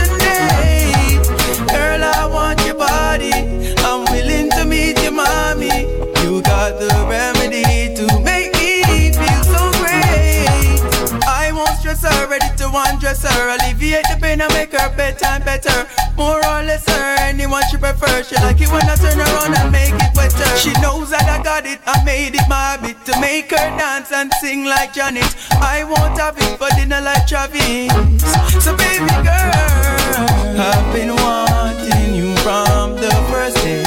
Stress 12.47 12.59
to 12.59 12.71
undress 12.73 13.23
her. 13.23 13.55
Alleviate 13.55 14.05
the 14.09 14.17
pain 14.21 14.41
and 14.41 14.53
make 14.53 14.71
her 14.71 14.95
bedtime 14.95 15.43
better. 15.43 15.87
More 16.15 16.37
or 16.37 16.63
less 16.63 16.85
her, 16.87 17.15
anyone 17.19 17.63
she 17.69 17.77
prefer. 17.77 18.23
She 18.23 18.35
like 18.35 18.59
it 18.61 18.71
when 18.71 18.83
I 18.83 18.95
turn 18.95 19.19
around 19.19 19.55
and 19.55 19.71
make 19.71 19.93
it 19.93 20.15
wetter. 20.15 20.57
She 20.57 20.71
knows 20.81 21.09
that 21.11 21.27
I 21.27 21.43
got 21.43 21.65
it, 21.65 21.79
I 21.85 22.03
made 22.03 22.35
it 22.35 22.47
my 22.49 22.77
habit 22.77 23.03
to 23.05 23.19
make 23.19 23.51
her 23.51 23.69
dance 23.77 24.11
and 24.11 24.31
sing 24.41 24.65
like 24.65 24.93
Janet. 24.93 25.35
I 25.51 25.83
won't 25.83 26.19
have 26.19 26.37
it 26.37 26.57
for 26.57 26.69
dinner 26.75 27.01
like 27.01 27.27
Travis. 27.27 27.91
So 28.63 28.75
baby 28.75 29.07
girl, 29.23 30.59
I've 30.59 30.93
been 30.93 31.15
wanting 31.15 32.15
you 32.15 32.35
from 32.37 32.95
the 32.95 33.13
first 33.29 33.57
day. 33.57 33.83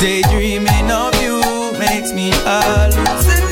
Daydreaming 0.00 0.90
of 0.90 1.14
you 1.22 1.40
makes 1.78 2.12
me 2.12 2.30
hallucinate. 2.30 3.45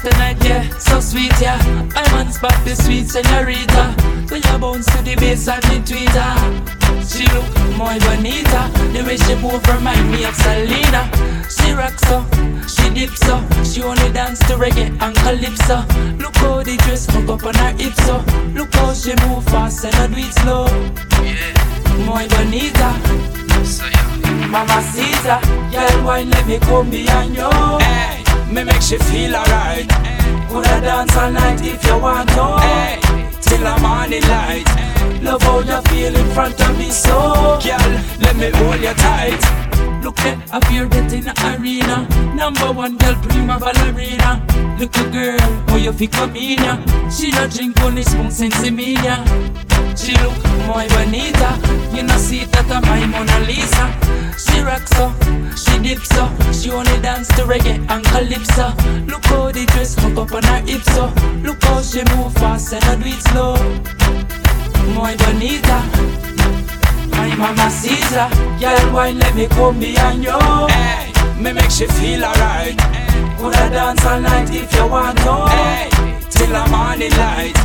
The 0.00 0.10
tonight, 0.10 0.36
yeah, 0.44 0.78
so 0.78 1.00
sweet, 1.00 1.32
yeah. 1.40 1.58
I'm 1.96 2.14
on 2.14 2.32
spot 2.32 2.54
the 2.64 2.76
sweet 2.76 3.06
señorita. 3.06 4.30
When 4.30 4.42
you 4.42 4.58
bounce 4.58 4.86
to 4.86 5.02
the 5.02 5.16
bass 5.16 5.48
and 5.48 5.62
the 5.64 5.82
tweeter. 5.82 6.78
She 7.02 7.26
look 7.34 7.50
more 7.76 7.98
bonita. 8.06 8.70
The 8.92 9.02
way 9.04 9.16
she 9.16 9.34
move 9.34 9.66
remind 9.66 10.12
me 10.12 10.24
of 10.24 10.34
Selena. 10.36 11.10
She 11.50 11.72
rocks 11.72 12.06
so, 12.06 12.22
she 12.68 12.90
dips 12.94 13.20
so. 13.26 13.42
She 13.64 13.82
only 13.82 14.12
dance 14.12 14.38
to 14.46 14.54
reggae 14.54 14.94
and 15.02 15.16
calypso. 15.16 15.82
Look 16.22 16.36
how 16.36 16.62
the 16.62 16.76
dress 16.84 17.06
hook 17.10 17.28
up 17.28 17.46
on 17.46 17.54
her 17.54 17.72
hips 17.72 18.04
so. 18.06 18.22
Look 18.54 18.72
how 18.74 18.94
she 18.94 19.14
move 19.26 19.44
fast 19.46 19.84
and 19.84 19.94
I 19.96 20.06
do 20.06 20.14
it 20.18 20.32
slow. 20.34 20.66
Yeah, 21.26 22.06
more 22.06 22.26
bonita. 22.28 22.94
Mama 24.46 24.80
Caesar, 24.80 25.40
girl, 25.72 26.04
wine 26.04 26.30
let 26.30 26.46
me 26.46 26.58
come 26.60 26.88
behind 26.88 27.34
you. 27.34 27.50
Hey, 27.80 28.27
me 28.46 28.64
make 28.64 28.82
she 28.82 28.98
feel 28.98 29.34
alright. 29.36 29.88
Coulda 30.48 30.80
dance 30.80 31.16
all 31.16 31.30
night 31.30 31.60
if 31.62 31.84
you 31.84 31.98
want 31.98 32.28
to. 32.30 32.58
Hey, 32.58 33.00
till 33.40 33.58
the 33.58 33.78
morning 33.80 34.22
light. 34.22 34.68
Love 35.22 35.42
how 35.42 35.58
you 35.60 35.80
feel 35.90 36.14
in 36.14 36.26
front 36.34 36.60
of 36.60 36.78
me, 36.78 36.90
so 36.90 37.58
girl, 37.62 37.90
let 38.20 38.36
me 38.36 38.50
hold 38.50 38.80
you 38.80 38.94
tight. 38.94 39.77
Look 40.02 40.18
at 40.20 40.38
appear 40.52 40.86
that 40.88 41.12
in 41.12 41.24
the 41.24 41.34
arena. 41.58 42.06
Number 42.34 42.72
one 42.72 42.96
girl, 42.96 43.14
prima 43.22 43.58
ballerina. 43.58 44.42
Look 44.78 44.96
Little 44.96 45.12
girl, 45.12 45.40
how 45.68 45.76
you 45.76 45.92
feel 45.92 46.08
come? 46.08 46.34
She 47.10 47.30
a 47.32 47.48
drink 47.48 47.80
only 47.82 48.02
spoon 48.02 48.30
sense 48.30 48.70
me 48.70 48.94
ya. 48.94 49.24
She 49.96 50.12
look 50.22 50.38
muy 50.66 50.86
bonita. 50.88 51.58
You 51.94 52.04
know 52.04 52.16
see 52.16 52.44
that 52.44 52.70
I'm 52.70 52.82
my 52.82 53.06
Mona 53.06 53.40
Lisa. 53.40 53.90
She 54.38 54.60
rocks 54.60 54.90
so, 54.96 55.10
she 55.56 55.78
dips 55.82 56.08
so. 56.10 56.30
She 56.52 56.70
only 56.70 57.00
dance 57.00 57.28
to 57.28 57.42
reggae 57.42 57.78
and 57.90 58.04
calypso. 58.06 58.68
Look 59.06 59.24
how 59.26 59.50
the 59.50 59.66
dress 59.66 59.96
hook 59.98 60.16
up 60.16 60.32
on 60.32 60.44
her 60.44 60.60
hips 60.60 60.86
so. 60.94 61.06
Look 61.42 61.62
how 61.64 61.82
she 61.82 62.04
move 62.14 62.32
fast 62.34 62.72
and 62.72 62.84
I 62.84 62.96
do 62.96 63.08
it 63.08 63.22
slow. 63.28 63.56
Muy 64.94 65.16
bonita. 65.16 65.82
My 67.18 67.34
mama 67.34 67.68
Caesar, 67.68 68.30
girl, 68.60 68.94
wine 68.94 69.18
let 69.18 69.34
me 69.34 69.48
come 69.48 69.80
behind 69.80 70.22
you. 70.22 70.38
Hey, 70.70 71.10
me 71.42 71.52
make 71.52 71.70
she 71.70 71.86
feel 71.98 72.24
alright. 72.24 72.78
Coulda 73.38 73.70
dance 73.70 74.06
all 74.06 74.20
night 74.20 74.48
if 74.54 74.72
you 74.72 74.86
want 74.86 75.18
to. 75.18 75.34
Hey, 75.50 75.90
till 76.30 76.54
I'm 76.54 76.72
on 76.72 76.98
the 77.00 77.10
morning 77.10 77.14
light. 77.18 77.56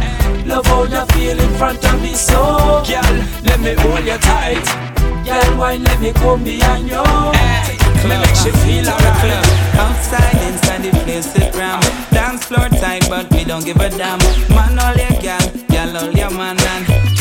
Love 0.48 0.66
how 0.66 0.84
you 0.84 1.06
feel 1.14 1.40
in 1.40 1.54
front 1.54 1.86
of 1.86 2.02
me, 2.02 2.16
so 2.16 2.82
girl, 2.88 3.14
let 3.46 3.60
me 3.60 3.76
hold 3.78 4.04
you 4.04 4.18
tight. 4.18 4.66
Girl, 5.24 5.58
wine 5.58 5.84
let 5.84 6.02
me 6.02 6.12
come 6.14 6.44
behind 6.44 6.90
you. 6.90 7.04
Hey, 7.38 7.78
me 8.10 8.18
make 8.18 8.36
she 8.36 8.50
feel 8.66 8.90
alright. 8.90 9.46
Outside, 9.78 10.34
inside 10.50 10.82
the 10.82 10.92
place 11.06 11.32
to 11.34 11.52
gram. 11.52 11.80
Dance 12.10 12.46
floor 12.46 12.70
tight, 12.70 13.06
but 13.08 13.32
we 13.32 13.44
don't 13.44 13.64
give 13.64 13.78
a 13.78 13.90
damn. 13.90 14.18
Man, 14.50 14.80
all 14.80 14.96
your 14.96 15.22
gal, 15.22 15.46
gal, 15.70 15.98
all 15.98 16.12
your 16.12 16.32
man, 16.32 16.58
and 16.60 17.13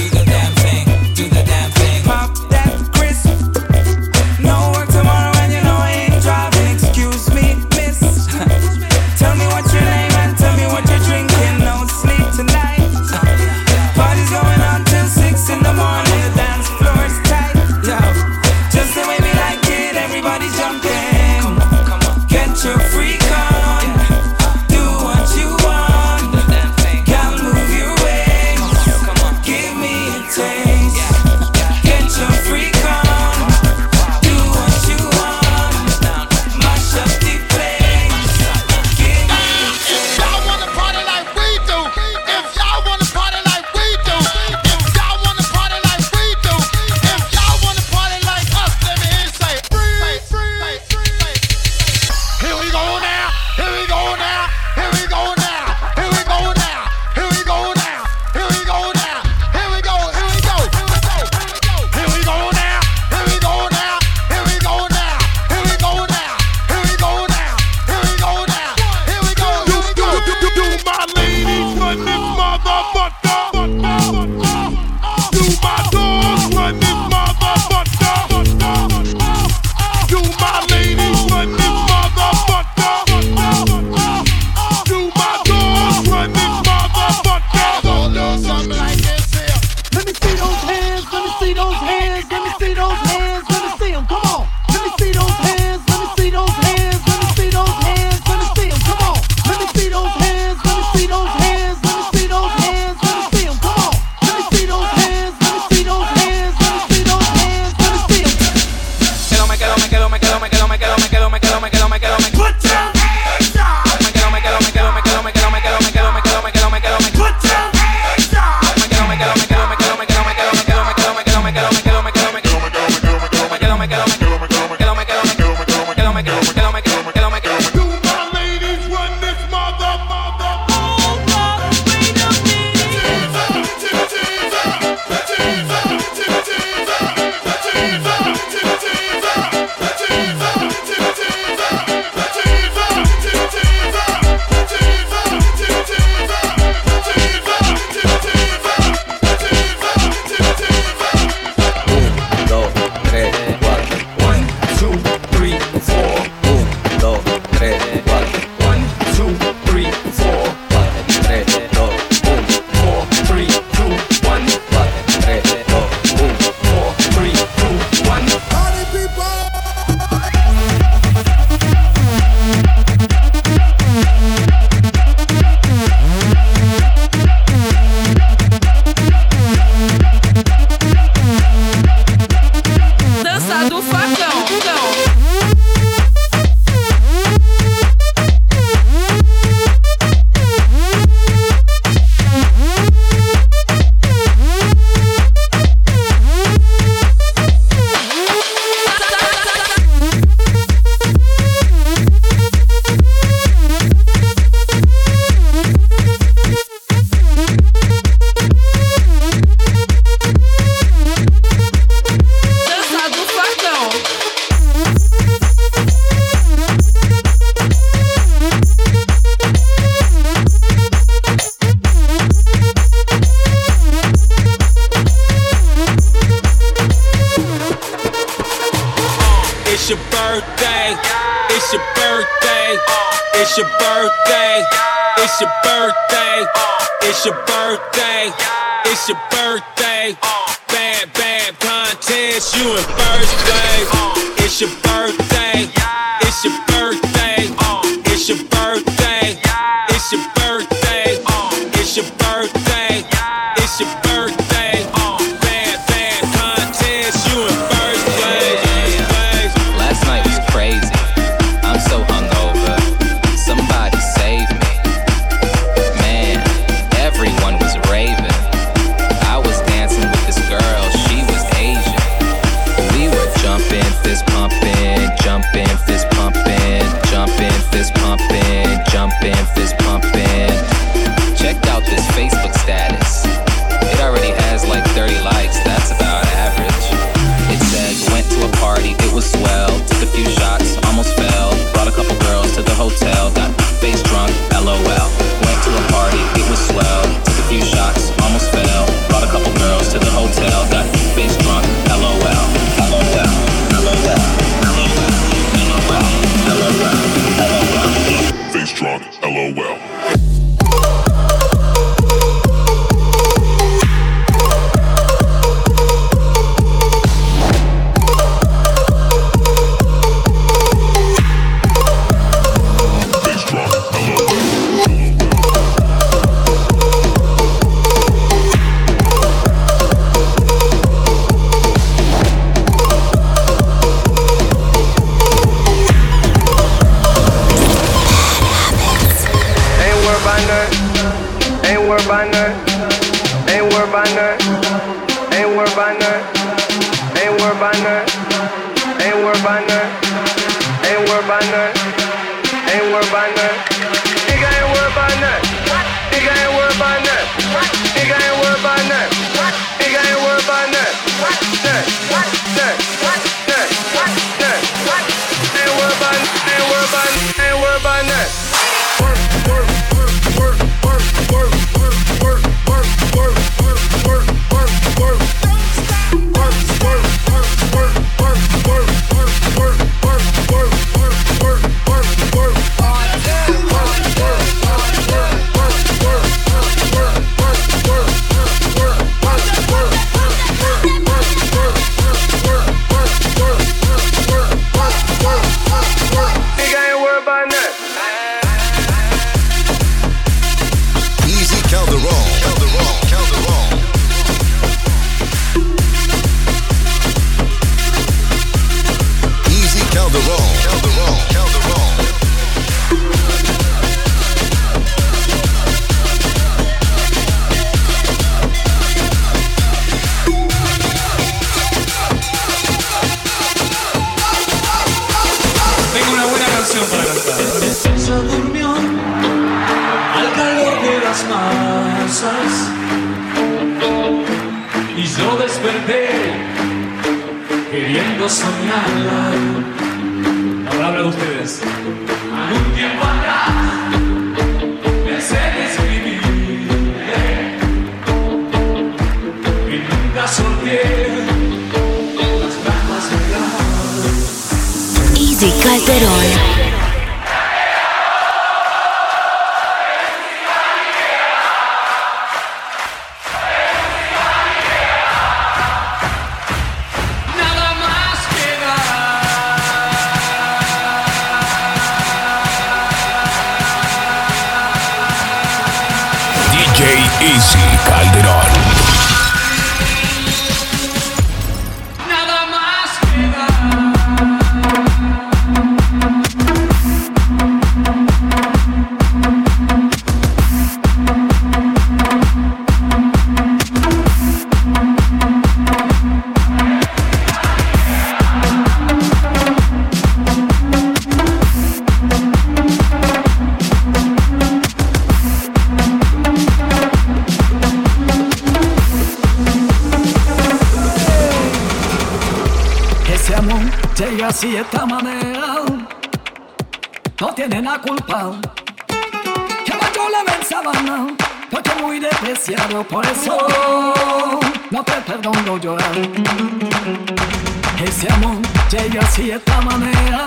Ese 527.84 528.12
amor 528.12 528.38
llega 528.70 529.00
de 529.16 529.32
esta 529.34 529.60
manera. 529.60 530.26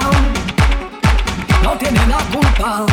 no 1.64 1.72
tiene 1.78 2.06
la 2.08 2.18
culpa. 2.34 2.86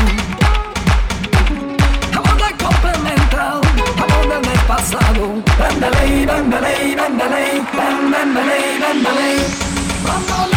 Amor 2.12 2.36
de 2.36 2.64
complemental, 2.64 3.60
amor 4.02 4.42
del 4.42 4.60
pasado. 4.66 5.42
Véndele, 5.58 6.26
véndele, 6.26 6.96
véndele, 6.96 7.62
véndele, 8.12 8.58
véndele. 8.80 10.51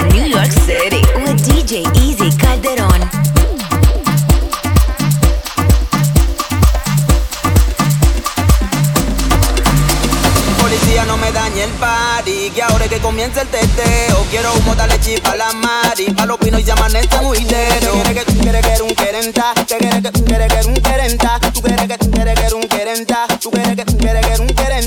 New 0.00 0.26
York 0.26 0.50
City. 0.64 1.02
With 1.22 1.36
DJ 1.44 1.84
Easy 2.00 2.34
Calderón. 2.38 3.10
Policía 10.58 11.04
no 11.04 11.18
me 11.18 11.30
dañe 11.32 11.64
el 11.64 11.70
party 11.72 12.50
Que 12.54 12.62
ahora 12.62 12.88
que 12.88 13.00
comienza 13.00 13.42
el 13.42 13.48
teteo. 13.48 14.24
Quiero 14.30 14.54
humo, 14.54 14.74
dale 14.74 14.98
chip 15.00 15.26
a 15.26 15.36
la 15.36 15.52
mari 15.52 16.06
Pa' 16.16 16.24
los 16.24 16.38
pinos 16.38 16.60
y 16.60 16.64
Tú 16.64 16.70
quieres 16.72 18.14
que, 18.14 18.24
tú 18.32 18.38
quieres 18.40 18.66
que 18.66 18.76
Tú 18.78 18.94
quieres 18.96 19.26
que, 19.26 20.10
tú 20.10 20.24
quieres 20.24 20.52
que 20.52 20.62
Tú 20.62 21.60
quieres 21.60 21.86
que, 21.86 21.98
tú 21.98 22.10
quieres 22.10 22.36
que 22.38 22.48
Tú 23.40 23.50
quieres 23.50 23.76
que, 23.76 23.84
tú 23.84 23.98
quieres 23.98 24.20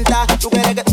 que 0.01 0.37
Tú 0.39 0.49
quieres 0.49 0.73
que, 0.75 0.84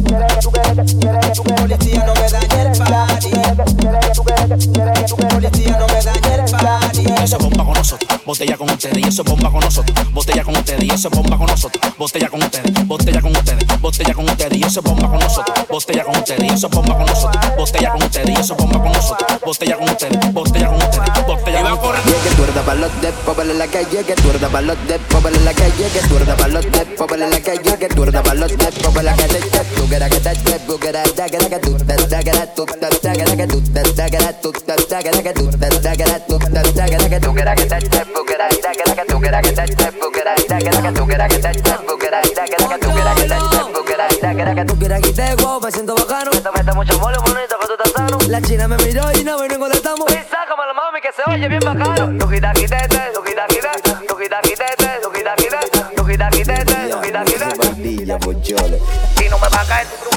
Eso 7.22 7.36
es 7.36 7.42
bomba 7.42 7.64
con 7.64 7.74
nosotros, 7.74 8.20
botella 8.24 8.56
con 8.56 8.70
ustedes 8.70 8.98
y 8.98 9.08
eso 9.08 9.22
es 9.22 9.28
bomba 9.28 9.50
con 9.50 9.60
nosotros, 9.60 10.12
botella 10.12 10.44
con 10.44 10.56
ustedes 10.56 10.84
y 10.84 10.90
eso 10.90 11.08
es 11.08 11.14
bomba 11.14 11.36
con 11.36 11.46
nosotros, 11.46 11.92
botella 11.98 12.28
con 12.28 12.42
ustedes, 12.42 12.86
botella 12.86 13.20
con 13.20 13.36
ustedes, 13.36 13.80
botella 13.80 14.14
con 14.14 14.24
ustedes 14.28 14.58
y 14.58 14.62
eso 14.62 14.80
es 14.80 14.84
bomba 14.84 15.08
con 15.08 15.18
nosotros, 15.18 15.66
botella 15.68 16.04
con 16.04 16.16
ustedes 16.16 16.42
y 16.42 16.54
eso 16.54 16.66
es 16.66 16.72
bomba 16.72 16.96
con 16.96 17.06
nosotros, 17.06 17.56
botella 17.56 17.90
con 17.90 18.02
ustedes 18.02 18.28
y 18.28 18.32
eso 18.32 18.54
es 18.54 18.58
bomba 18.58 18.82
con 18.82 18.92
nosotros, 18.92 19.40
botella 19.44 19.76
con 19.76 19.88
ustedes, 19.88 20.32
botella 20.32 20.68
con 20.68 20.76
ustedes, 20.76 21.24
botella 21.26 21.62
con 21.62 21.72
ustedes. 21.72 22.04
Llegue 22.04 22.36
tuerda 22.36 22.62
pa' 22.62 22.74
los 22.74 23.00
depos, 23.00 23.36
vale 23.36 23.54
la 23.54 23.66
calle, 23.66 24.04
que 24.04 24.14
tuerda 24.14 24.48
pa' 24.48 24.60
los 24.60 24.76
depos, 24.88 25.22
vale 25.22 25.38
la 25.40 25.52
calle, 25.54 25.88
que 25.92 26.00
tuerda 26.08 26.36
pa' 26.36 26.48
los 26.48 26.64
depos, 26.72 27.06
vale 27.08 27.30
la 27.30 27.40
calle, 27.40 27.78
que 27.78 27.88
tuerda 27.88 28.22
pa' 28.22 28.34
los 28.34 28.50
depos, 28.56 28.94
vale 28.94 29.10
la 29.10 29.16
calle, 29.16 29.38
que 29.38 29.58
tu 29.76 29.88
gara 29.88 30.08
que 30.08 30.20
te 30.20 30.34
te 30.34 30.58
bugara, 30.66 30.91
da 30.91 30.91
gara 30.91 30.91
que 30.91 30.91
la 48.28 48.40
china 48.42 48.68
me 48.68 48.76
miró 48.78 49.10
y 49.12 49.24
no 49.24 49.38
la 58.08 58.18
que 58.18 58.91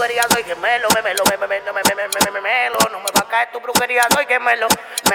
brujería, 0.05 0.23
soy 0.31 0.43
gemelo, 0.43 0.87
memelo, 0.93 1.23
memelo, 1.25 1.73
memelo, 1.73 2.77
no 2.91 2.99
me 2.99 3.09
va 3.09 3.21
a 3.21 3.27
caer 3.27 3.49
tu 3.51 3.59
brujería, 3.59 4.03
soy 4.13 4.25
gemelo, 4.27 4.67
y 4.67 5.09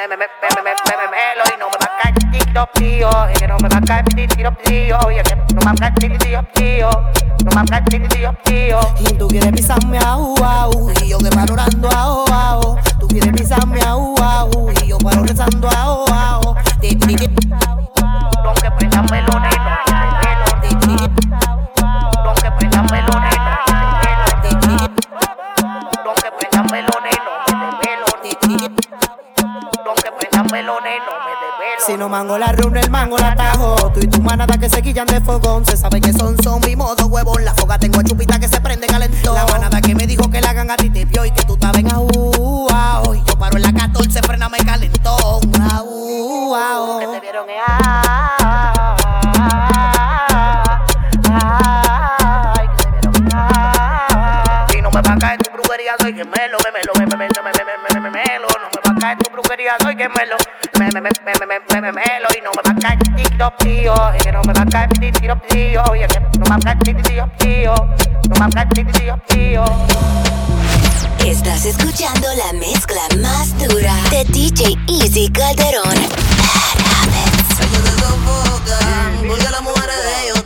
no 1.59 1.69
me 1.71 1.79
va 1.79 1.87
a 1.87 2.03
caer 2.03 2.15
tiro 2.33 2.67
tío, 2.75 3.11
y 3.31 3.47
no 3.47 3.57
me 3.63 3.69
va 3.69 3.77
a 3.77 3.83
caer 3.83 4.05
tiro 4.05 4.51
tío, 4.65 4.99
y 5.11 5.55
no 5.55 5.61
me 5.61 5.65
va 5.65 5.71
a 5.71 5.75
caer 5.77 5.95
tiro 5.95 6.43
tío, 6.55 6.91
no 6.91 7.51
me 7.51 7.55
va 7.55 7.61
a 7.61 7.65
caer 7.67 7.85
tiro 7.85 8.35
tío. 8.43 8.81
Y 8.99 9.15
tú 9.15 9.29
quieres 9.29 9.53
pisarme 9.53 9.99
a 9.99 10.17
uau, 10.17 10.91
y 11.01 11.09
yo 11.09 11.19
que 11.19 11.31
valorando 11.31 11.89
a 11.89 12.25
uau, 12.25 12.79
tú 12.99 13.07
quieres 13.07 13.33
pisarme 13.33 13.81
a 13.83 13.95
uau, 13.95 14.73
y 14.73 14.89
yo 14.89 14.99
valorizando 14.99 15.69
a 15.71 16.03
uau, 16.05 16.57
te 16.81 16.89
que 16.99 18.71
prendame 18.73 19.23
lunes. 19.23 19.50
Vecino 31.91 32.09
mango, 32.09 32.39
la 32.39 32.53
reúne 32.53 32.79
el 32.79 32.89
mango, 32.89 33.19
la 33.19 33.35
tajo. 33.35 33.91
Tú 33.93 33.99
y 33.99 34.07
tu 34.07 34.23
manada 34.23 34.57
que 34.59 34.71
se 34.71 34.81
quillan 34.81 35.09
de 35.09 35.21
fogón. 35.21 35.67
Se 35.67 35.77
sabe 35.77 36.01
que 36.01 36.13
son 36.13 36.41
son 36.41 36.61
mi 36.65 36.77
modo 36.77 37.09
huevón. 37.09 37.45
La 37.45 37.53
foga 37.53 37.81
tengo 37.81 37.99
a 37.99 38.05
chupita 38.05 38.39
que 38.39 38.47
se 38.47 38.61
prende 38.61 38.87
calentón. 38.87 39.35
La 39.35 39.45
manada 39.47 39.81
que 39.81 39.93
me 39.97 40.07
dijo 40.07 40.31
que 40.31 40.41
la 40.41 40.53
ganga 40.53 40.75
a 40.75 40.77
ti 40.77 40.89
te 40.89 41.05
vio 41.05 41.25
y 41.25 41.33
que 41.33 41.43
tú 41.43 41.55
estabas 41.55 41.79
en 41.79 41.93
au. 41.93 42.07
Y 43.13 43.25
yo 43.25 43.37
paro 43.37 43.57
en 43.57 43.63
la 43.63 43.73
14, 43.73 44.23
frename 44.23 44.59
calentón. 44.59 45.43
Au, 45.73 46.55
au. 46.55 47.01
Que 47.01 47.07
te 47.07 47.21
vieron 47.21 47.47
soy 55.99 56.15
gemelo, 56.15 56.57
gemelo, 56.65 56.93
gemelo, 56.95 57.33
gemelo, 57.93 58.47
no 58.61 58.69
me 58.69 58.81
va 58.87 58.97
a 58.97 59.01
caer 59.01 59.19
tu 59.19 59.31
brujería, 59.31 59.77
soy 59.83 59.97
gemelo 59.97 60.37
y 60.91 62.43
no 64.33 64.43
me 64.43 64.53
va 64.53 64.63
a 64.63 64.65
no 64.67 64.67
me 68.33 68.43
va 68.43 68.47
a 68.47 68.69
tío. 69.29 69.65
Estás 71.25 71.65
escuchando 71.67 72.27
la 72.35 72.53
mezcla 72.59 73.03
más 73.21 73.57
dura 73.59 73.95
de 74.11 74.25
DJ 74.25 74.77
Easy 74.89 75.31
Calderón. 75.31 75.97
Ella 77.61 77.79
te 77.85 77.93
provoca, 78.01 78.79
porque 79.29 79.51
las 79.51 79.63
mujeres 79.63 79.97
de 79.97 80.25
ellos. 80.25 80.41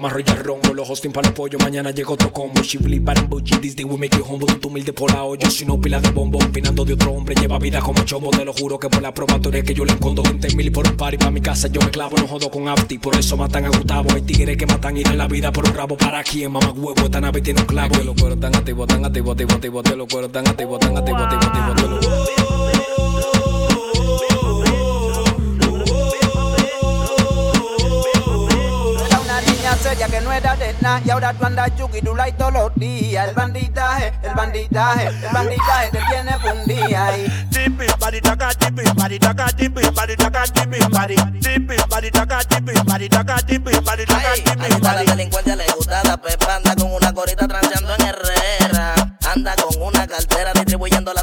Pistola, 0.00 0.10
vamos 0.10 0.10
a 0.10 0.14
arrollar 0.14 0.46
rombo 0.46 0.74
Los 0.74 0.90
hosting 0.90 1.12
para 1.12 1.28
los 1.28 1.36
pollos, 1.36 1.62
mañana 1.62 1.90
llega 1.90 2.10
otro 2.10 2.32
combo 2.32 2.62
Shibli 2.62 3.00
para 3.00 3.22
this 3.60 3.76
day 3.76 3.84
we 3.84 3.96
make 3.96 4.16
it 4.16 4.22
humble 4.22 4.46
Tu 4.60 4.68
humilde 4.68 4.92
por 4.92 5.12
la 5.12 5.24
olla, 5.24 5.50
si 5.50 5.64
no 5.64 5.80
pila 5.80 6.00
de 6.00 6.10
bombo 6.10 6.38
Opinando 6.38 6.84
de 6.84 6.94
otro 6.94 7.12
hombre, 7.12 7.34
lleva 7.34 7.58
vida 7.58 7.80
como 7.80 8.02
chombo 8.04 8.30
Te 8.30 8.44
lo 8.44 8.52
juro 8.52 8.78
que 8.78 8.88
por 8.88 9.02
la 9.02 9.12
probatoria 9.12 9.62
que 9.62 9.74
yo 9.74 9.84
le 9.84 9.92
encontro 9.92 10.22
20 10.24 10.54
mil 10.56 10.66
y 10.66 10.70
por 10.70 10.86
un 10.86 10.96
party 10.96 11.18
pa' 11.18 11.30
mi 11.30 11.40
casa 11.40 11.68
yo 11.68 11.80
me 11.80 11.90
clavo 11.90 12.16
No 12.16 12.26
jodo 12.26 12.50
con 12.50 12.68
Afti, 12.68 12.98
por 12.98 13.16
eso 13.16 13.36
matan 13.36 13.64
a 13.66 13.68
Gustavo 13.68 14.10
Hay 14.14 14.22
tigres 14.22 14.56
que 14.56 14.66
matan 14.66 14.96
y 14.96 15.02
dan 15.02 15.18
la 15.18 15.28
vida 15.28 15.52
por 15.52 15.66
un 15.66 15.74
rabo 15.74 15.96
¿Para 15.96 16.22
quién? 16.22 16.52
Mamá 16.52 16.72
huevo, 16.72 17.04
esta 17.04 17.20
nave 17.20 17.40
tiene 17.40 17.60
un 17.60 17.66
clavo 17.66 17.96
Te 17.96 18.04
lo 18.04 18.14
cuero 18.14 18.36
tan 18.36 18.54
activo, 18.54 18.86
tan 18.86 19.04
activo, 19.04 19.32
activo, 19.32 19.52
activo 19.52 19.82
Te 19.82 19.96
lo 19.96 20.06
cuero 20.06 20.28
tan 20.28 20.48
activo, 20.48 20.78
tan 20.78 20.96
activo, 20.96 21.18
activo, 21.18 21.42
activo 21.42 21.74
Te 21.74 22.06
lo 22.06 22.30
seria 29.80 30.06
que 30.08 30.20
no 30.20 30.32
era 30.32 30.56
de 30.56 30.74
nada 30.80 31.00
Y 31.04 31.10
ahora 31.10 31.32
tú 31.34 31.44
andas 31.44 31.70
yuki, 31.76 32.00
tú 32.00 32.14
like 32.14 32.36
todos 32.36 32.52
los 32.52 32.74
días. 32.74 33.28
El 33.28 33.34
banditaje, 33.34 34.12
el 34.22 34.34
banditaje, 34.34 35.06
el 35.06 35.32
banditaje 35.32 35.90
te 35.90 35.98
tiene 36.10 36.38
fundida 36.38 37.18
y 37.18 37.28
Tipi, 37.50 37.86
body 37.98 38.20
taka, 38.20 38.54
tipi, 38.54 38.82
body 38.94 39.18
taka, 39.18 39.46
tipi, 39.48 39.82
body 39.94 40.16
taka, 40.16 40.44
tipi, 40.44 40.78
body. 40.90 41.16
Tipi, 41.40 41.76
body 41.88 42.10
taka, 42.10 42.38
tipi, 42.44 42.72
body 42.84 43.08
taka, 43.08 43.36
tipi, 43.42 43.72
body 43.72 44.04
tipi, 44.06 44.82
la 44.82 44.94
delincuencia, 45.04 45.56
le 45.56 45.66
gusta 45.76 46.02
la 46.04 46.16
pepa, 46.16 46.56
anda 46.56 46.74
con 46.76 46.92
una 46.92 47.12
corita 47.12 47.46
transeando 47.48 47.94
en 47.96 48.06
Herrera. 48.06 48.94
Anda 49.32 49.54
con 49.56 49.82
una 49.82 50.06
cartera 50.06 50.52
distribuyendo 50.54 51.12
la 51.14 51.22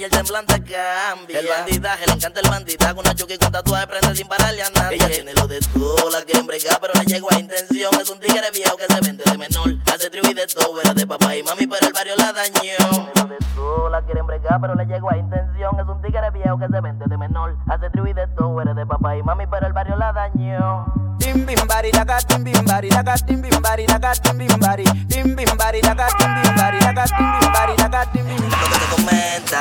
y 0.00 0.04
el 0.04 0.10
semblante 0.10 0.54
cambia. 0.54 1.40
El 1.40 1.46
bandidaje, 1.46 2.06
le 2.06 2.12
encanta 2.14 2.40
el 2.40 2.48
bandidaje. 2.48 2.94
Una 2.94 3.14
chuki 3.14 3.36
con 3.36 3.52
tatuaje 3.52 3.86
prende 3.86 4.16
sin 4.16 4.26
pararle 4.26 4.62
a 4.62 4.70
nadie. 4.70 4.96
Ella 4.96 5.08
tiene 5.10 5.34
lo 5.34 5.46
de 5.46 5.60
todo, 5.60 6.10
la 6.10 6.22
quieren 6.22 6.46
bregar, 6.46 6.78
pero 6.80 6.94
le 6.94 7.04
llegó 7.04 7.30
a 7.30 7.38
intención. 7.38 7.92
Es 8.00 8.08
un 8.08 8.18
tigre 8.18 8.50
viejo 8.50 8.76
que 8.78 8.86
se 8.86 9.00
vende 9.02 9.24
de 9.24 9.36
menor. 9.36 9.68
Hace 9.92 10.08
tribu 10.08 10.28
y 10.30 10.34
de 10.34 10.46
todo, 10.46 10.80
era 10.80 10.94
de 10.94 11.06
papá 11.06 11.36
y 11.36 11.42
mami, 11.42 11.66
pero 11.66 11.86
el 11.86 11.92
barrio 11.92 12.16
la 12.16 12.32
dañó. 12.32 13.10
Lo 13.14 13.24
de 13.26 13.36
todo, 13.54 13.90
la 13.90 14.02
quieren 14.02 14.26
bregar, 14.26 14.58
pero 14.58 14.74
le 14.74 14.86
llegó 14.86 15.10
a 15.10 15.18
intención. 15.18 15.78
Es 15.78 15.86
un 15.86 16.00
tigre 16.00 16.30
viejo 16.30 16.58
que 16.58 16.66
se 16.68 16.80
vende 16.80 17.04
de 17.06 17.16
menor. 17.18 17.56
Hace 17.68 17.90
tribu 17.90 18.06
y 18.06 18.14
de 18.14 18.26
todo, 18.28 18.62
eres 18.62 18.76
de 18.76 18.86
papá 18.86 19.16
y 19.16 19.22
mami, 19.22 19.46
pero 19.48 19.66
el 19.66 19.74
barrio 19.74 19.96
la 19.96 20.12
dañó. 20.14 20.86
Tim 21.20 21.44
bim 21.44 21.66
bari 21.68 21.90
daga 21.92 22.16
tim 22.26 22.42
bim 22.42 22.64
bari 22.64 22.88
daga 22.88 23.14
tim 23.26 23.42
bim 23.42 23.60
bari 23.60 23.84
daga 23.84 24.14
tim 24.14 24.38
bim 24.38 24.58
bari 24.58 24.84
tim 25.10 25.36
bim 25.36 25.56
bari 25.58 25.80
daga 25.82 26.08
tim 26.16 26.30
bim 26.40 26.56
bari 26.56 26.78
daga 26.80 27.04
tim 27.04 27.26
bim 27.36 27.52
bari 27.52 27.76
daga 27.76 28.04
tim 28.12 28.24
bim 28.24 28.40
Lo 28.40 28.79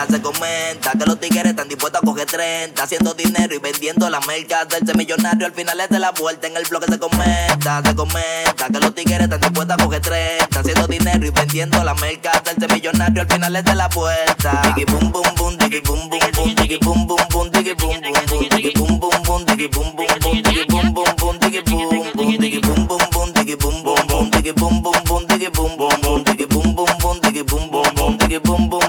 se 0.10 0.22
comenta, 0.22 0.92
que 0.92 1.06
los 1.06 1.20
tigres 1.20 1.46
están 1.46 1.68
dispuesto 1.68 2.00
a 2.00 2.02
coger 2.02 2.26
30. 2.26 2.82
Haciendo 2.82 3.14
dinero 3.14 3.54
y 3.54 3.58
vendiendo 3.60 4.10
las 4.10 4.26
mercas. 4.28 4.66
Hacerse 4.68 4.94
millonario 4.96 5.46
al 5.46 5.54
final 5.54 5.80
es 5.80 5.90
de 5.90 6.00
la 6.00 6.12
vuelta. 6.12 6.48
En 6.48 6.58
el 6.58 6.64
bloque 6.66 6.86
se 6.92 7.00
comenta, 7.00 7.82
se 7.84 7.96
comenta 7.96 8.68
que 8.72 8.80
los 8.80 8.94
tigres 8.94 9.22
están 9.22 9.42
dispuestos 9.42 9.76
a 9.76 9.84
coger 9.84 10.02
30. 10.02 10.60
Haciendo 10.60 10.88
dinero 10.88 11.26
y 11.26 11.30
vendiendo 11.30 11.84
las 11.84 12.00
mercas. 12.00 12.36
Hacerse 12.38 12.74
millonario 12.74 13.22
al 13.22 13.28
final 13.28 13.56
es 13.56 13.66
de 13.66 13.76
la 13.76 13.88
vuelta. 13.88 14.62
Digi 14.64 14.86
boom 14.86 15.12
boom 15.12 15.36
boom, 15.36 15.58
digi 15.58 15.80
boom 15.82 16.10
boom 16.10 16.20
boom, 16.36 16.56
digi 16.56 16.78
boom 16.78 17.08
boom 17.08 17.20
boom, 17.30 17.52
digi 17.52 17.74
boom 17.74 18.00
boom 18.02 18.20
boom, 18.20 18.50
digi 18.50 18.72
boom 18.74 19.00
boom 19.00 19.24
boom, 19.24 19.46
digi 19.46 19.68
boom 19.68 19.96
boom 19.96 20.08
boom, 20.20 20.44
digi 20.44 20.66
boom 20.68 20.94
boom 20.94 21.16
boom, 21.18 21.40
digi 21.40 21.62
boom 21.62 21.90
boom, 21.90 22.38
digi 22.40 22.62
boom 22.62 22.88
boom 22.88 23.10
boom, 23.12 23.34
digi 23.34 23.56
boom 23.56 23.84
boom 23.84 24.08
boom, 24.08 24.30
digi 24.30 24.52
boom 24.54 24.82
boom 24.82 25.04
boom, 25.06 25.28
digi 25.28 25.50
boom 25.50 25.78
boom 25.78 26.02
boom, 26.02 26.24
digi 26.24 26.46
boom 26.48 26.76
boom 26.76 26.98
boom, 27.02 27.20
digi 27.22 27.44
boom 27.44 27.70
boom 27.70 27.96
boom, 27.96 28.18
digi 28.18 28.40
boom 28.40 28.70
boom 28.70 28.89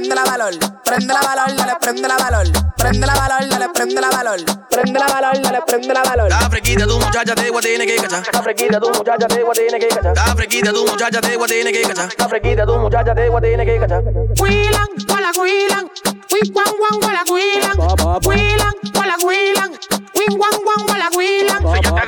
prende 0.00 0.14
la 0.14 0.24
valor. 0.24 0.58
Prende 0.84 1.12
la 1.12 1.20
valor, 1.20 1.56
dale, 1.56 1.76
prende 1.80 2.08
la 2.08 2.16
valor. 2.16 2.46
Prende 2.76 3.06
la 3.06 3.14
valor, 3.14 3.48
dale, 3.48 3.68
prende 3.68 4.00
la 4.00 4.08
valor. 4.08 4.40
Prende 4.70 4.98
la 4.98 5.06
valor, 5.06 5.42
dale, 5.42 5.60
prende 5.66 5.92
la 5.94 6.02
valor. 6.02 6.28
La 6.30 6.50
frequita 6.50 6.86
tu 6.86 6.98
muchacha 6.98 7.34
te 7.34 7.50
voy 7.50 7.58
a 7.58 7.62
tener 7.62 7.86
que 7.86 7.96
cachar. 7.96 8.22
La 8.32 8.42
frequita 8.42 8.80
tu 8.80 8.88
muchacha 8.90 9.26
te 9.28 9.42
voy 9.42 9.50
a 9.50 9.54
tener 9.54 9.80
que 9.80 9.88
cachar. 9.88 10.16
La 10.16 10.34
frequita 10.34 10.72
tu 10.72 10.86
muchacha 10.86 11.20
te 11.20 11.36
voy 11.36 11.44
a 11.44 11.48
tener 11.48 11.72
que 11.72 11.82
cachar. 11.82 12.08
La 12.18 12.28
frequita 12.28 12.66
tu 12.66 12.76
muchacha 12.78 13.14
te 13.14 13.28
voy 13.28 13.38
a 13.38 13.40
tener 13.40 13.66
que 13.66 13.78
cachar. 13.80 14.02
Huilan, 14.40 14.88
walla 15.08 15.30
huilan, 15.38 15.90
wing 16.32 16.52
guan 16.54 16.72
guan 16.80 16.96
walla 17.02 17.22
huilan, 17.28 17.76
huilan, 18.24 18.74
walla 18.96 19.16
huilan, 19.22 19.70
wing 20.16 20.38
guan 20.38 20.56
guan 20.64 20.80
walla 20.88 21.08
huilan, 21.14 21.62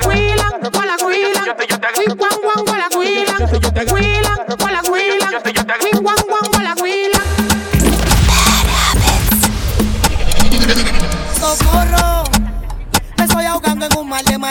huilan, 0.05 0.51
walla 0.73 0.95
huilan, 1.03 1.45
wing 1.97 2.15
guan 2.17 2.32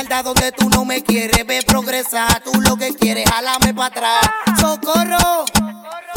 donde 0.08 0.52
tú 0.52 0.68
no 0.68 0.84
me 0.84 1.02
quieres 1.02 1.46
ver 1.46 1.64
progresar. 1.64 2.42
Tú 2.42 2.60
lo 2.60 2.76
que 2.76 2.94
quieres, 2.94 3.24
jalame 3.30 3.72
para 3.72 3.86
atrás. 3.86 4.30
Socorro, 4.60 5.44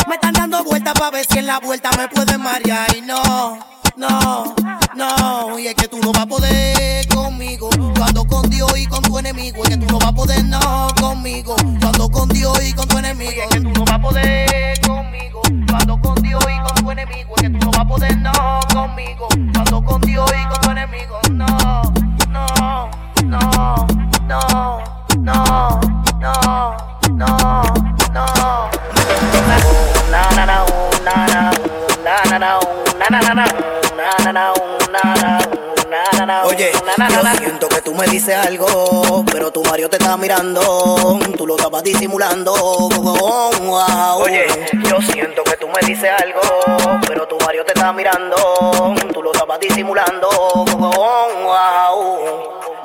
me 0.08 0.16
están 0.16 0.34
dando 0.34 0.64
vueltas 0.64 0.94
para 0.94 1.12
ver 1.12 1.26
si 1.26 1.38
en 1.40 1.46
la 1.46 1.60
vuelta 1.60 1.92
me 1.98 2.08
pueden 2.08 2.42
marear. 2.42 2.96
Y 2.96 3.02
no, 3.02 3.60
no, 3.96 4.56
no. 4.96 5.60
Y 5.60 5.68
es 5.68 5.76
que 5.76 5.88
tú 5.88 6.00
no 6.00 6.12
vas 6.12 6.24
a 6.24 6.26
poder 6.26 7.08
conmigo. 7.08 7.70
Yo 7.72 8.04
ando 8.04 8.26
con 8.26 8.50
Dios 8.50 8.78
y 8.78 8.88
con 8.88 9.04
tu 9.04 9.20
enemigo. 9.20 9.64
Es 9.64 9.70
que 9.70 9.78
tú 9.78 9.86
no 9.86 10.00
vas 10.00 10.10
a 10.10 10.14
poder, 10.14 10.44
no, 10.46 10.88
conmigo. 11.00 11.56
Yo 11.80 11.88
ando 11.88 12.10
con 12.10 12.28
Dios 12.30 12.60
y 12.64 12.74
con 12.74 12.88
tu 12.88 12.98
enemigo. 12.98 13.42
Es 13.44 13.50
que 13.50 13.62
tú 13.62 13.70
no 13.70 13.86
vas 13.86 13.94
a 13.94 14.02
poder 14.02 14.82
conmigo. 14.82 15.42
Yo 15.44 15.76
ando 15.76 16.02
con 16.02 16.16
Dios 16.22 16.44
y 16.44 16.68
con 16.68 16.84
tu 16.84 16.92
enemigo. 16.92 17.36
Es 17.38 17.44
que 17.44 17.50
tú 17.50 17.58
no 17.60 17.72
vas 17.72 17.80
a 17.80 17.88
poder, 17.88 18.18
no, 18.18 18.32
conmigo. 18.74 19.28
Yo 19.36 19.60
ando 19.60 19.84
con 19.84 20.02
Dios 20.02 20.32
y 20.32 20.50
con 20.50 20.62
tu 20.62 20.70
enemigo. 20.72 21.20
No, 21.32 21.48
no, 22.30 23.05
no, 23.26 23.40
no, 24.28 24.40
no, 25.20 25.80
no, 26.20 26.78
no, 27.12 27.38
no. 28.14 28.36
Oye, 36.46 36.72
yo 36.72 37.22
siento 37.38 37.68
que 37.68 37.82
tú 37.82 37.94
me 37.94 38.06
dices 38.08 38.36
algo, 38.36 39.24
pero 39.32 39.52
tu 39.52 39.64
Mario 39.64 39.90
te 39.90 39.98
está 39.98 40.16
mirando, 40.18 41.20
tú 41.38 41.48
lo 41.48 41.56
estabas 41.56 41.84
disimulando. 41.84 42.54
Oh, 42.54 43.52
wow. 43.60 44.22
Oye, 44.22 44.46
yo 44.90 45.02
siento 45.02 45.44
que 45.44 45.58
tú 45.58 45.68
me 45.68 45.88
dices 45.88 46.10
algo, 46.20 46.42
pero 47.08 47.28
tu 47.28 47.38
Mario 47.40 47.66
te 47.66 47.74
está 47.74 47.92
mirando, 47.94 48.36
tú 49.14 49.22
lo 49.22 49.32
estabas 49.32 49.60
disimulando. 49.60 50.28
Oh, 50.30 50.66
wow. 51.44 52.85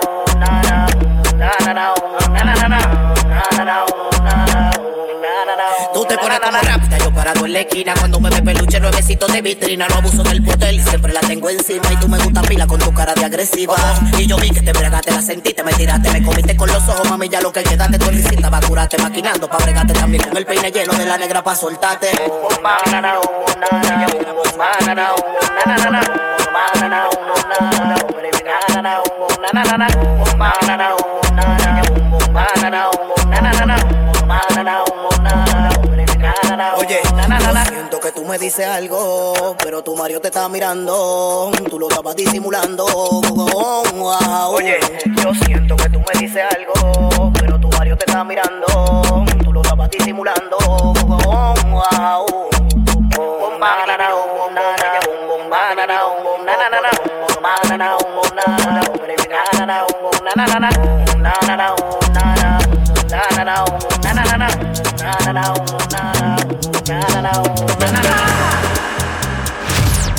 pones 6.39 6.39
como 6.39 6.61
rápida, 6.61 6.97
yo 6.97 7.13
parado 7.13 7.45
en 7.45 7.53
la 7.53 7.59
esquina 7.59 7.93
Cuando 7.97 8.19
me 8.19 8.29
ve 8.29 8.41
peluche, 8.41 8.79
nuevecito 8.79 9.27
de 9.27 9.41
vitrina 9.41 9.87
No 9.87 9.95
abuso 9.95 10.23
del 10.23 10.43
poder 10.43 10.81
siempre 10.81 11.13
la 11.13 11.21
tengo 11.21 11.49
encima 11.49 11.91
Y 11.91 11.95
tú 11.97 12.07
me 12.07 12.17
gusta 12.19 12.41
pila 12.41 12.67
con 12.67 12.79
tu 12.79 12.93
cara 12.93 13.13
de 13.13 13.25
agresiva. 13.25 13.75
Y 14.17 14.27
yo 14.27 14.37
vi 14.37 14.49
que 14.49 14.61
te 14.61 14.71
bregaste, 14.71 15.11
la 15.11 15.21
sentiste, 15.21 15.63
me 15.63 15.73
tiraste 15.73 16.09
Me 16.11 16.23
comiste 16.23 16.55
con 16.55 16.69
los 16.69 16.87
ojos, 16.87 17.09
mami, 17.09 17.29
ya 17.29 17.41
lo 17.41 17.51
que 17.51 17.63
queda 17.63 17.87
de 17.87 17.97
tu 17.97 18.09
risita 18.09 18.49
Va 18.49 18.59
curarte 18.61 18.97
maquinando, 18.97 19.49
pa' 19.49 19.57
bregarte 19.57 19.93
también 19.93 20.23
Con 20.23 20.37
el 20.37 20.45
peine 20.45 20.71
lleno 20.71 20.93
de 20.93 21.05
la 21.05 21.17
negra 21.17 21.43
pa' 21.43 21.55
soltarte 21.55 22.09
Oye, 36.77 36.99
yo 37.03 37.63
siento 37.65 37.99
que 37.99 38.11
tú 38.11 38.25
me 38.25 38.37
dices 38.37 38.67
algo, 38.67 39.55
pero 39.63 39.83
tu 39.83 39.95
Mario 39.95 40.21
te 40.21 40.27
está 40.27 40.47
mirando, 40.47 41.51
tú 41.69 41.79
lo 41.79 41.89
estabas 41.89 42.15
disimulando. 42.15 42.85
Oye, 44.49 44.79
yo 45.05 45.33
siento 45.33 45.75
que 45.75 45.89
tú 45.89 45.99
me 45.99 46.19
dices 46.19 46.43
algo, 46.55 47.31
pero 47.39 47.59
tu 47.59 47.67
Mario 47.69 47.97
te 47.97 48.05
está 48.05 48.23
mirando, 48.23 49.25
tú 49.43 49.51
lo 49.53 49.61
estabas 49.61 49.89
disimulando. 49.89 50.57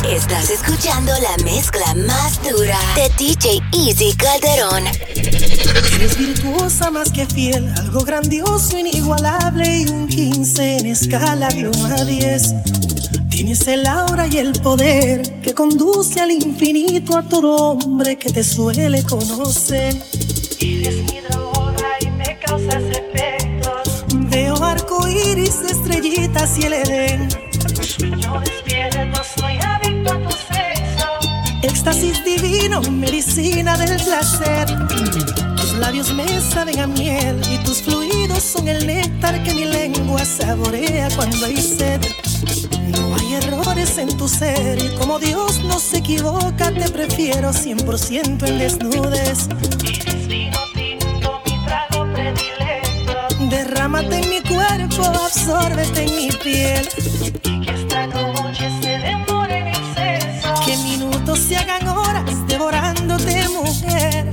Estás 0.09 0.51
escuchando 0.51 1.13
la 1.21 1.45
mezcla 1.45 1.95
más 2.07 2.41
dura 2.43 2.79
de 2.95 3.11
DJ 3.19 3.61
Easy 3.73 4.15
Calderón. 4.15 4.85
Eres 5.17 6.17
virtuosa 6.17 6.91
más 6.91 7.11
que 7.11 7.27
fiel, 7.27 7.73
algo 7.77 8.05
grandioso, 8.05 8.79
inigualable 8.79 9.79
y 9.79 9.89
un 9.89 10.07
15 10.07 10.77
en 10.79 10.87
escala 10.87 11.49
de 11.49 11.69
1 11.69 11.95
a 11.97 12.05
10. 12.05 12.55
Tienes 13.31 13.67
el 13.67 13.87
aura 13.87 14.29
y 14.29 14.39
el 14.39 14.53
poder 14.61 15.41
que 15.41 15.55
conduce 15.55 16.21
al 16.21 16.31
infinito 16.31 17.19
a 17.19 17.23
todo 17.23 17.73
hombre 17.73 18.17
que 18.17 18.31
te 18.31 18.45
suele 18.45 19.03
conocer. 19.03 20.01
Eres 20.61 20.95
mi 21.11 21.21
droga 21.21 21.52
arco 24.93 25.09
iris, 25.09 25.61
estrellitas 25.69 26.59
y 26.59 26.67
el 26.67 26.73
edén. 26.75 27.29
Sueño 27.83 28.41
despierto, 28.41 29.23
soy 29.37 29.59
adicto 29.59 30.13
a 30.13 30.19
tu 30.19 30.31
sexo. 30.31 31.09
Éxtasis 31.63 32.25
divino, 32.25 32.83
medicina 32.83 33.77
del 33.77 34.03
placer. 34.03 34.67
Tus 35.57 35.75
labios 35.75 36.13
me 36.15 36.41
saben 36.41 36.81
a 36.81 36.87
miel 36.87 37.41
y 37.51 37.59
tus 37.65 37.83
fluidos 37.83 38.43
son 38.43 38.69
el 38.69 38.87
néctar 38.87 39.43
que 39.43 39.55
mi 39.55 39.65
lengua 39.65 40.25
saborea 40.25 41.09
cuando 41.17 41.47
hay 41.47 41.57
sed. 41.57 42.01
No 42.89 43.15
hay 43.15 43.35
errores 43.35 43.97
en 43.99 44.17
tu 44.17 44.29
ser 44.29 44.79
y 44.83 44.89
como 44.97 45.19
Dios 45.19 45.63
no 45.65 45.79
se 45.79 45.99
equivoca, 45.99 46.71
te 46.73 46.91
prefiero 46.91 47.53
100% 47.53 48.47
en 48.47 48.59
desnudes. 48.59 49.49
Eres 49.85 50.27
vino 50.27 50.59
tinto, 50.75 51.41
mi 51.47 51.65
trago 51.65 52.13
predilecto. 52.13 52.52
Derrámate 53.53 54.17
en 54.17 54.31
mi 54.31 54.41
cuerpo, 54.41 55.05
absórbete 55.05 56.05
en 56.05 56.17
mi 56.17 56.31
piel. 56.43 56.89
Y 57.45 57.61
que 57.61 57.71
esta 57.71 58.07
noche 58.07 58.71
se 58.81 58.99
demore 58.99 59.59
en. 59.59 60.43
Que 60.65 60.75
minutos 60.79 61.39
se 61.39 61.59
hagan 61.59 61.87
horas 61.87 62.47
devorándote, 62.47 63.47
mujer. 63.51 64.33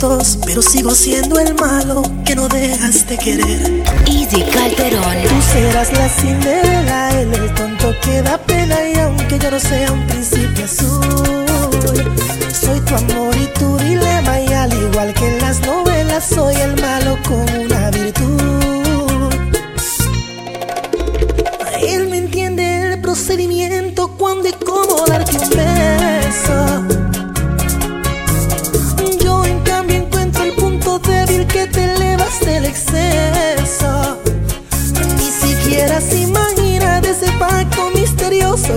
pero 0.00 0.62
sigo 0.62 0.94
siendo 0.94 1.40
el 1.40 1.54
malo 1.56 2.02
que 2.24 2.36
no 2.36 2.46
dejas 2.48 3.04
de 3.08 3.18
querer. 3.18 3.82
Easy 4.06 4.42
Calderón. 4.42 5.16
Tú 5.28 5.42
serás 5.52 5.92
la 5.92 6.08
cinderela, 6.08 7.20
él 7.20 7.34
el 7.34 7.54
tonto 7.54 7.92
que 8.02 8.22
da 8.22 8.38
pena 8.38 8.76
y 8.88 8.96
aunque 8.98 9.38
yo 9.40 9.50
no 9.50 9.58
sea 9.58 9.90
un 9.90 10.06
príncipe 10.06 10.62
azul, 10.62 11.44
soy 12.52 12.80
tu 12.80 12.94
amor 12.94 13.34
y 13.36 13.46
tu 13.58 13.76
dilema 13.78 14.40
y 14.40 14.52
al 14.52 14.72
igual 14.72 15.12
que 15.14 15.26
en 15.26 15.40
las 15.40 15.60
novelas 15.66 16.24
soy 16.24 16.54
el 16.54 16.80
malo 16.80 17.18
con 17.26 17.48
una 17.64 17.90
virtud. 17.90 19.32
Él 21.82 22.08
me 22.08 22.18
entiende 22.18 22.92
el 22.92 23.00
procedimiento 23.00 23.77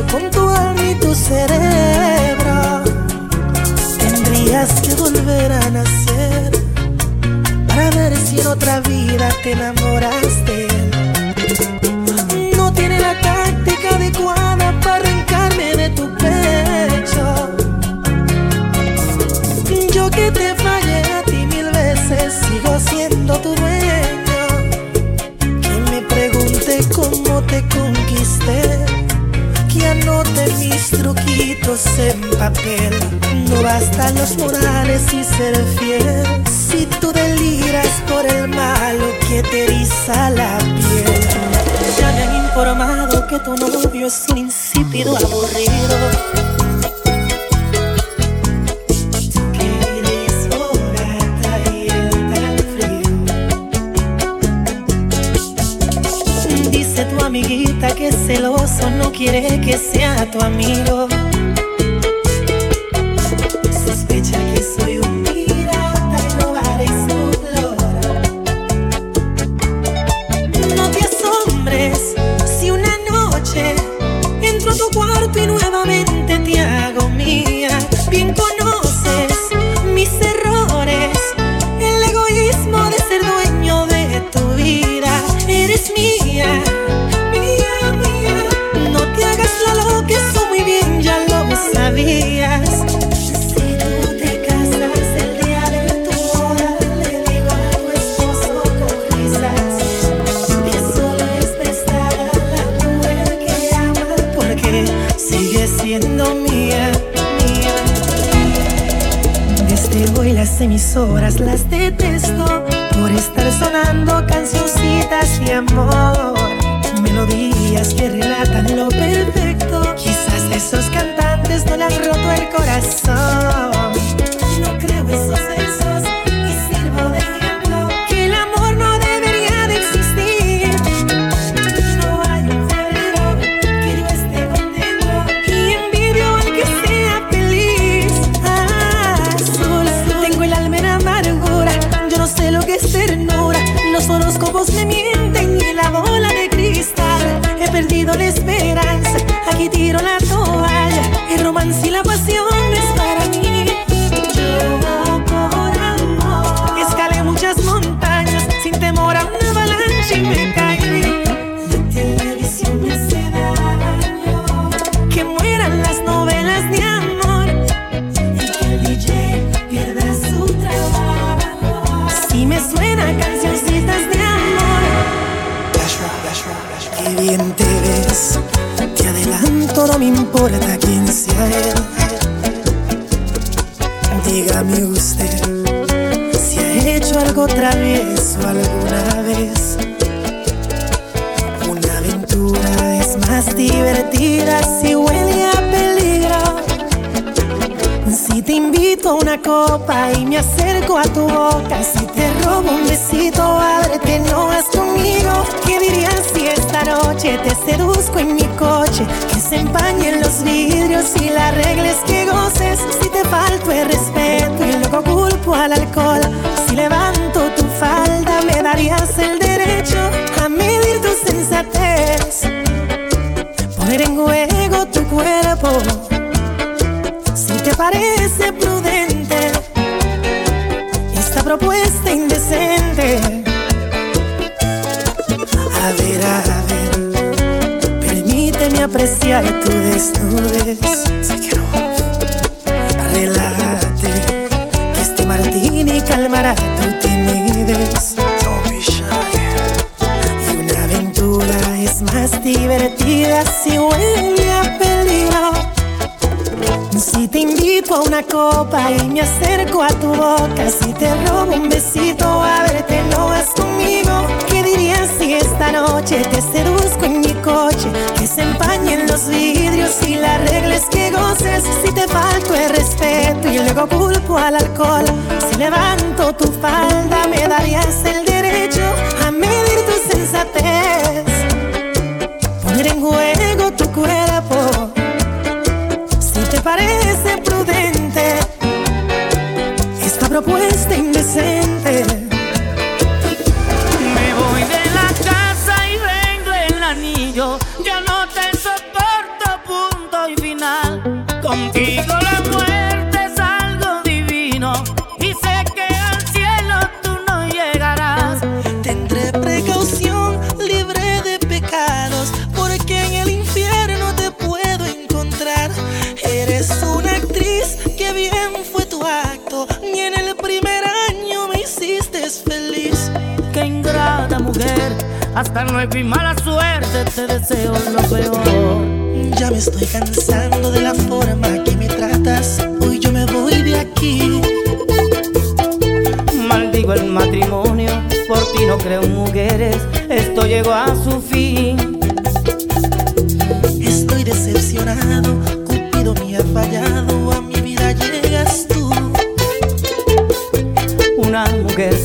con 0.10 0.32
tu 0.32 0.50
alma 0.50 0.84
y 0.84 0.96
tu 0.96 1.14
cerebro. 1.14 2.84
Tendrías 4.00 4.82
que 4.82 4.94
volver 4.96 5.52
a 5.52 5.70
nacer 5.70 6.52
para 7.68 7.90
ver 7.92 8.18
si 8.18 8.40
en 8.40 8.48
otra 8.48 8.80
vida 8.82 9.30
te 9.44 9.52
enamoras. 9.52 10.21
en 31.72 32.20
papel. 32.38 33.00
No 33.50 33.64
bastan 33.64 34.14
los 34.16 34.38
morales 34.38 35.14
y 35.14 35.24
ser 35.24 35.56
fiel. 35.80 36.44
Si 36.46 36.86
tú 37.00 37.14
deliras 37.14 37.88
por 38.10 38.26
el 38.26 38.50
malo 38.50 39.06
que 39.30 39.42
te 39.42 39.64
eriza 39.64 40.32
la 40.32 40.58
piel. 40.58 41.30
Ya 41.98 42.12
me 42.12 42.24
han 42.24 42.46
informado 42.46 43.26
que 43.28 43.40
tu 43.40 43.56
novio 43.56 44.08
es 44.08 44.26
un 44.30 44.40
insípido 44.40 45.16
aburrido. 45.16 46.42
amiguita 57.32 57.96
que 57.96 58.12
celoso 58.12 58.90
no 58.90 59.10
quiere 59.14 59.62
que 59.62 59.78
sea 59.78 60.30
tu 60.30 60.42
amigo. 60.42 61.08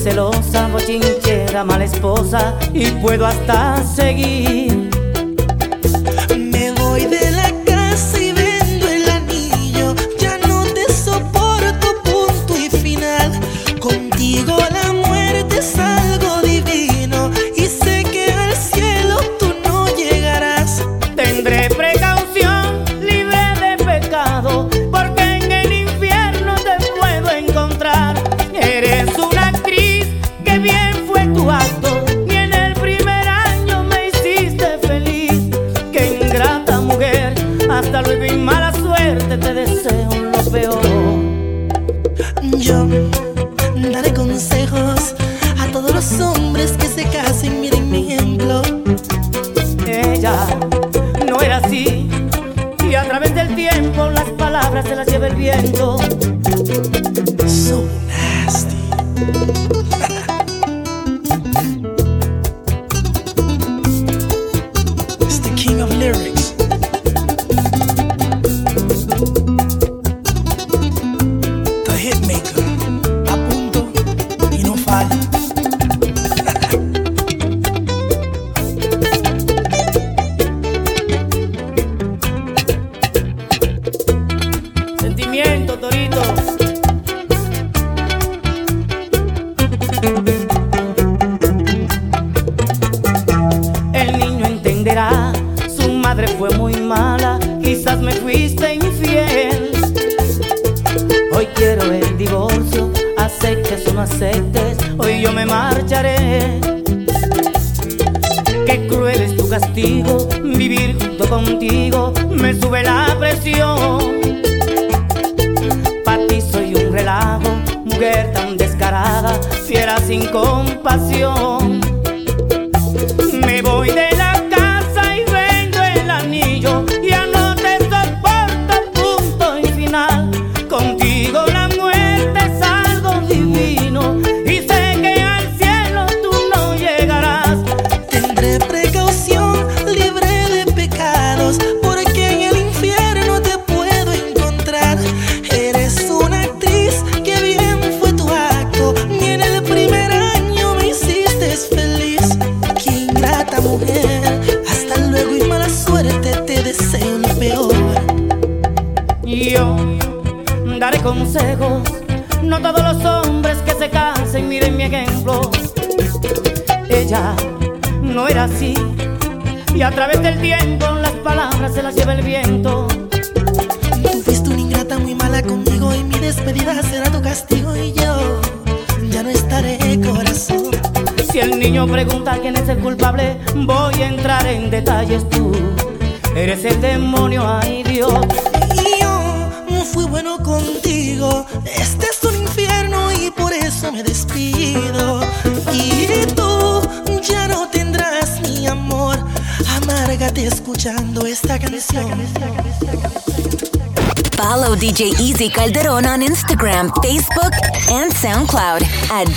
Celosa, 0.02 0.68
bochinchera, 0.68 1.64
mala 1.64 1.84
esposa, 1.84 2.54
y 2.72 2.90
puedo 3.02 3.26
hasta 3.26 3.82
seguir. 3.82 4.85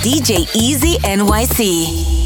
DJ 0.02 0.48
Easy 0.54 0.96
NYC. 1.04 2.19